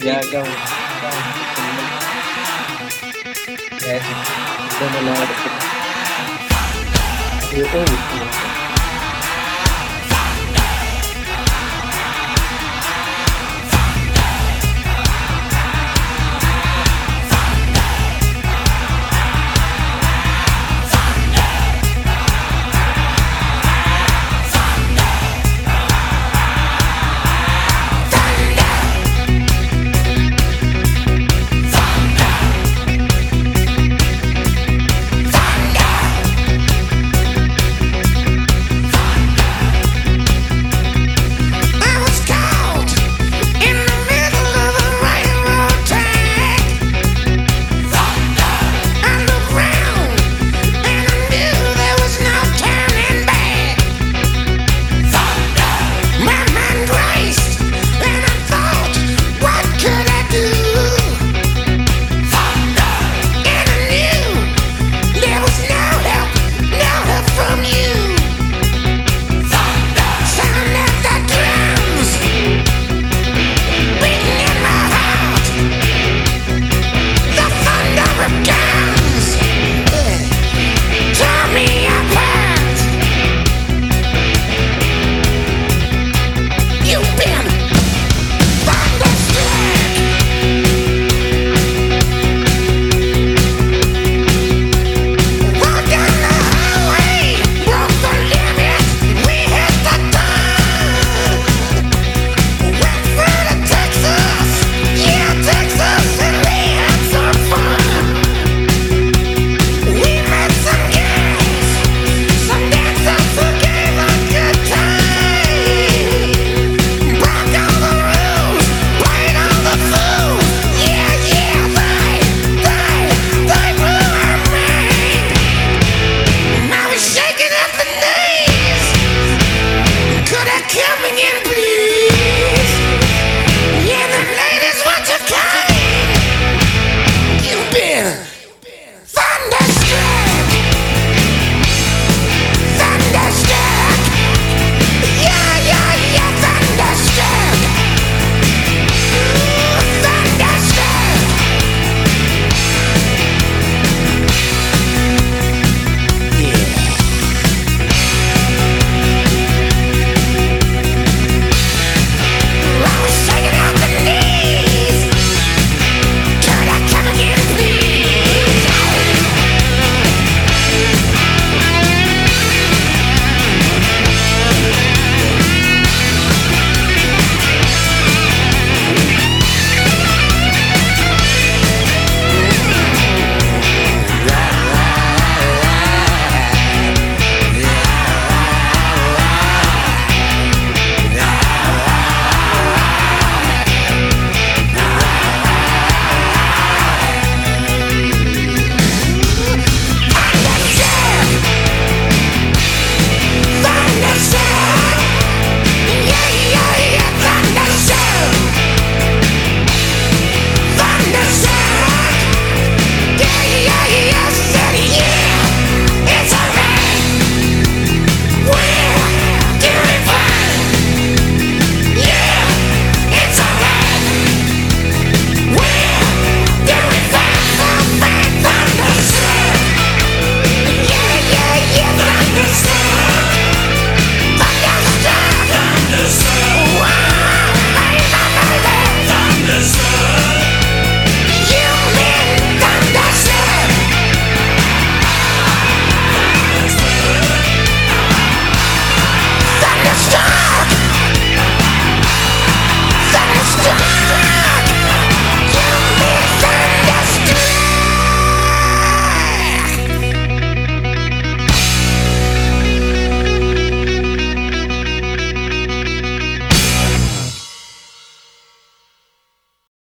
Já, 0.00 0.22
já, 0.22 0.42
já. 0.44 1.10
É, 3.86 4.00
dando 4.78 5.00
nada. 5.04 5.34
Eu 7.52 7.66
tô 7.70 7.78
né? 7.78 8.47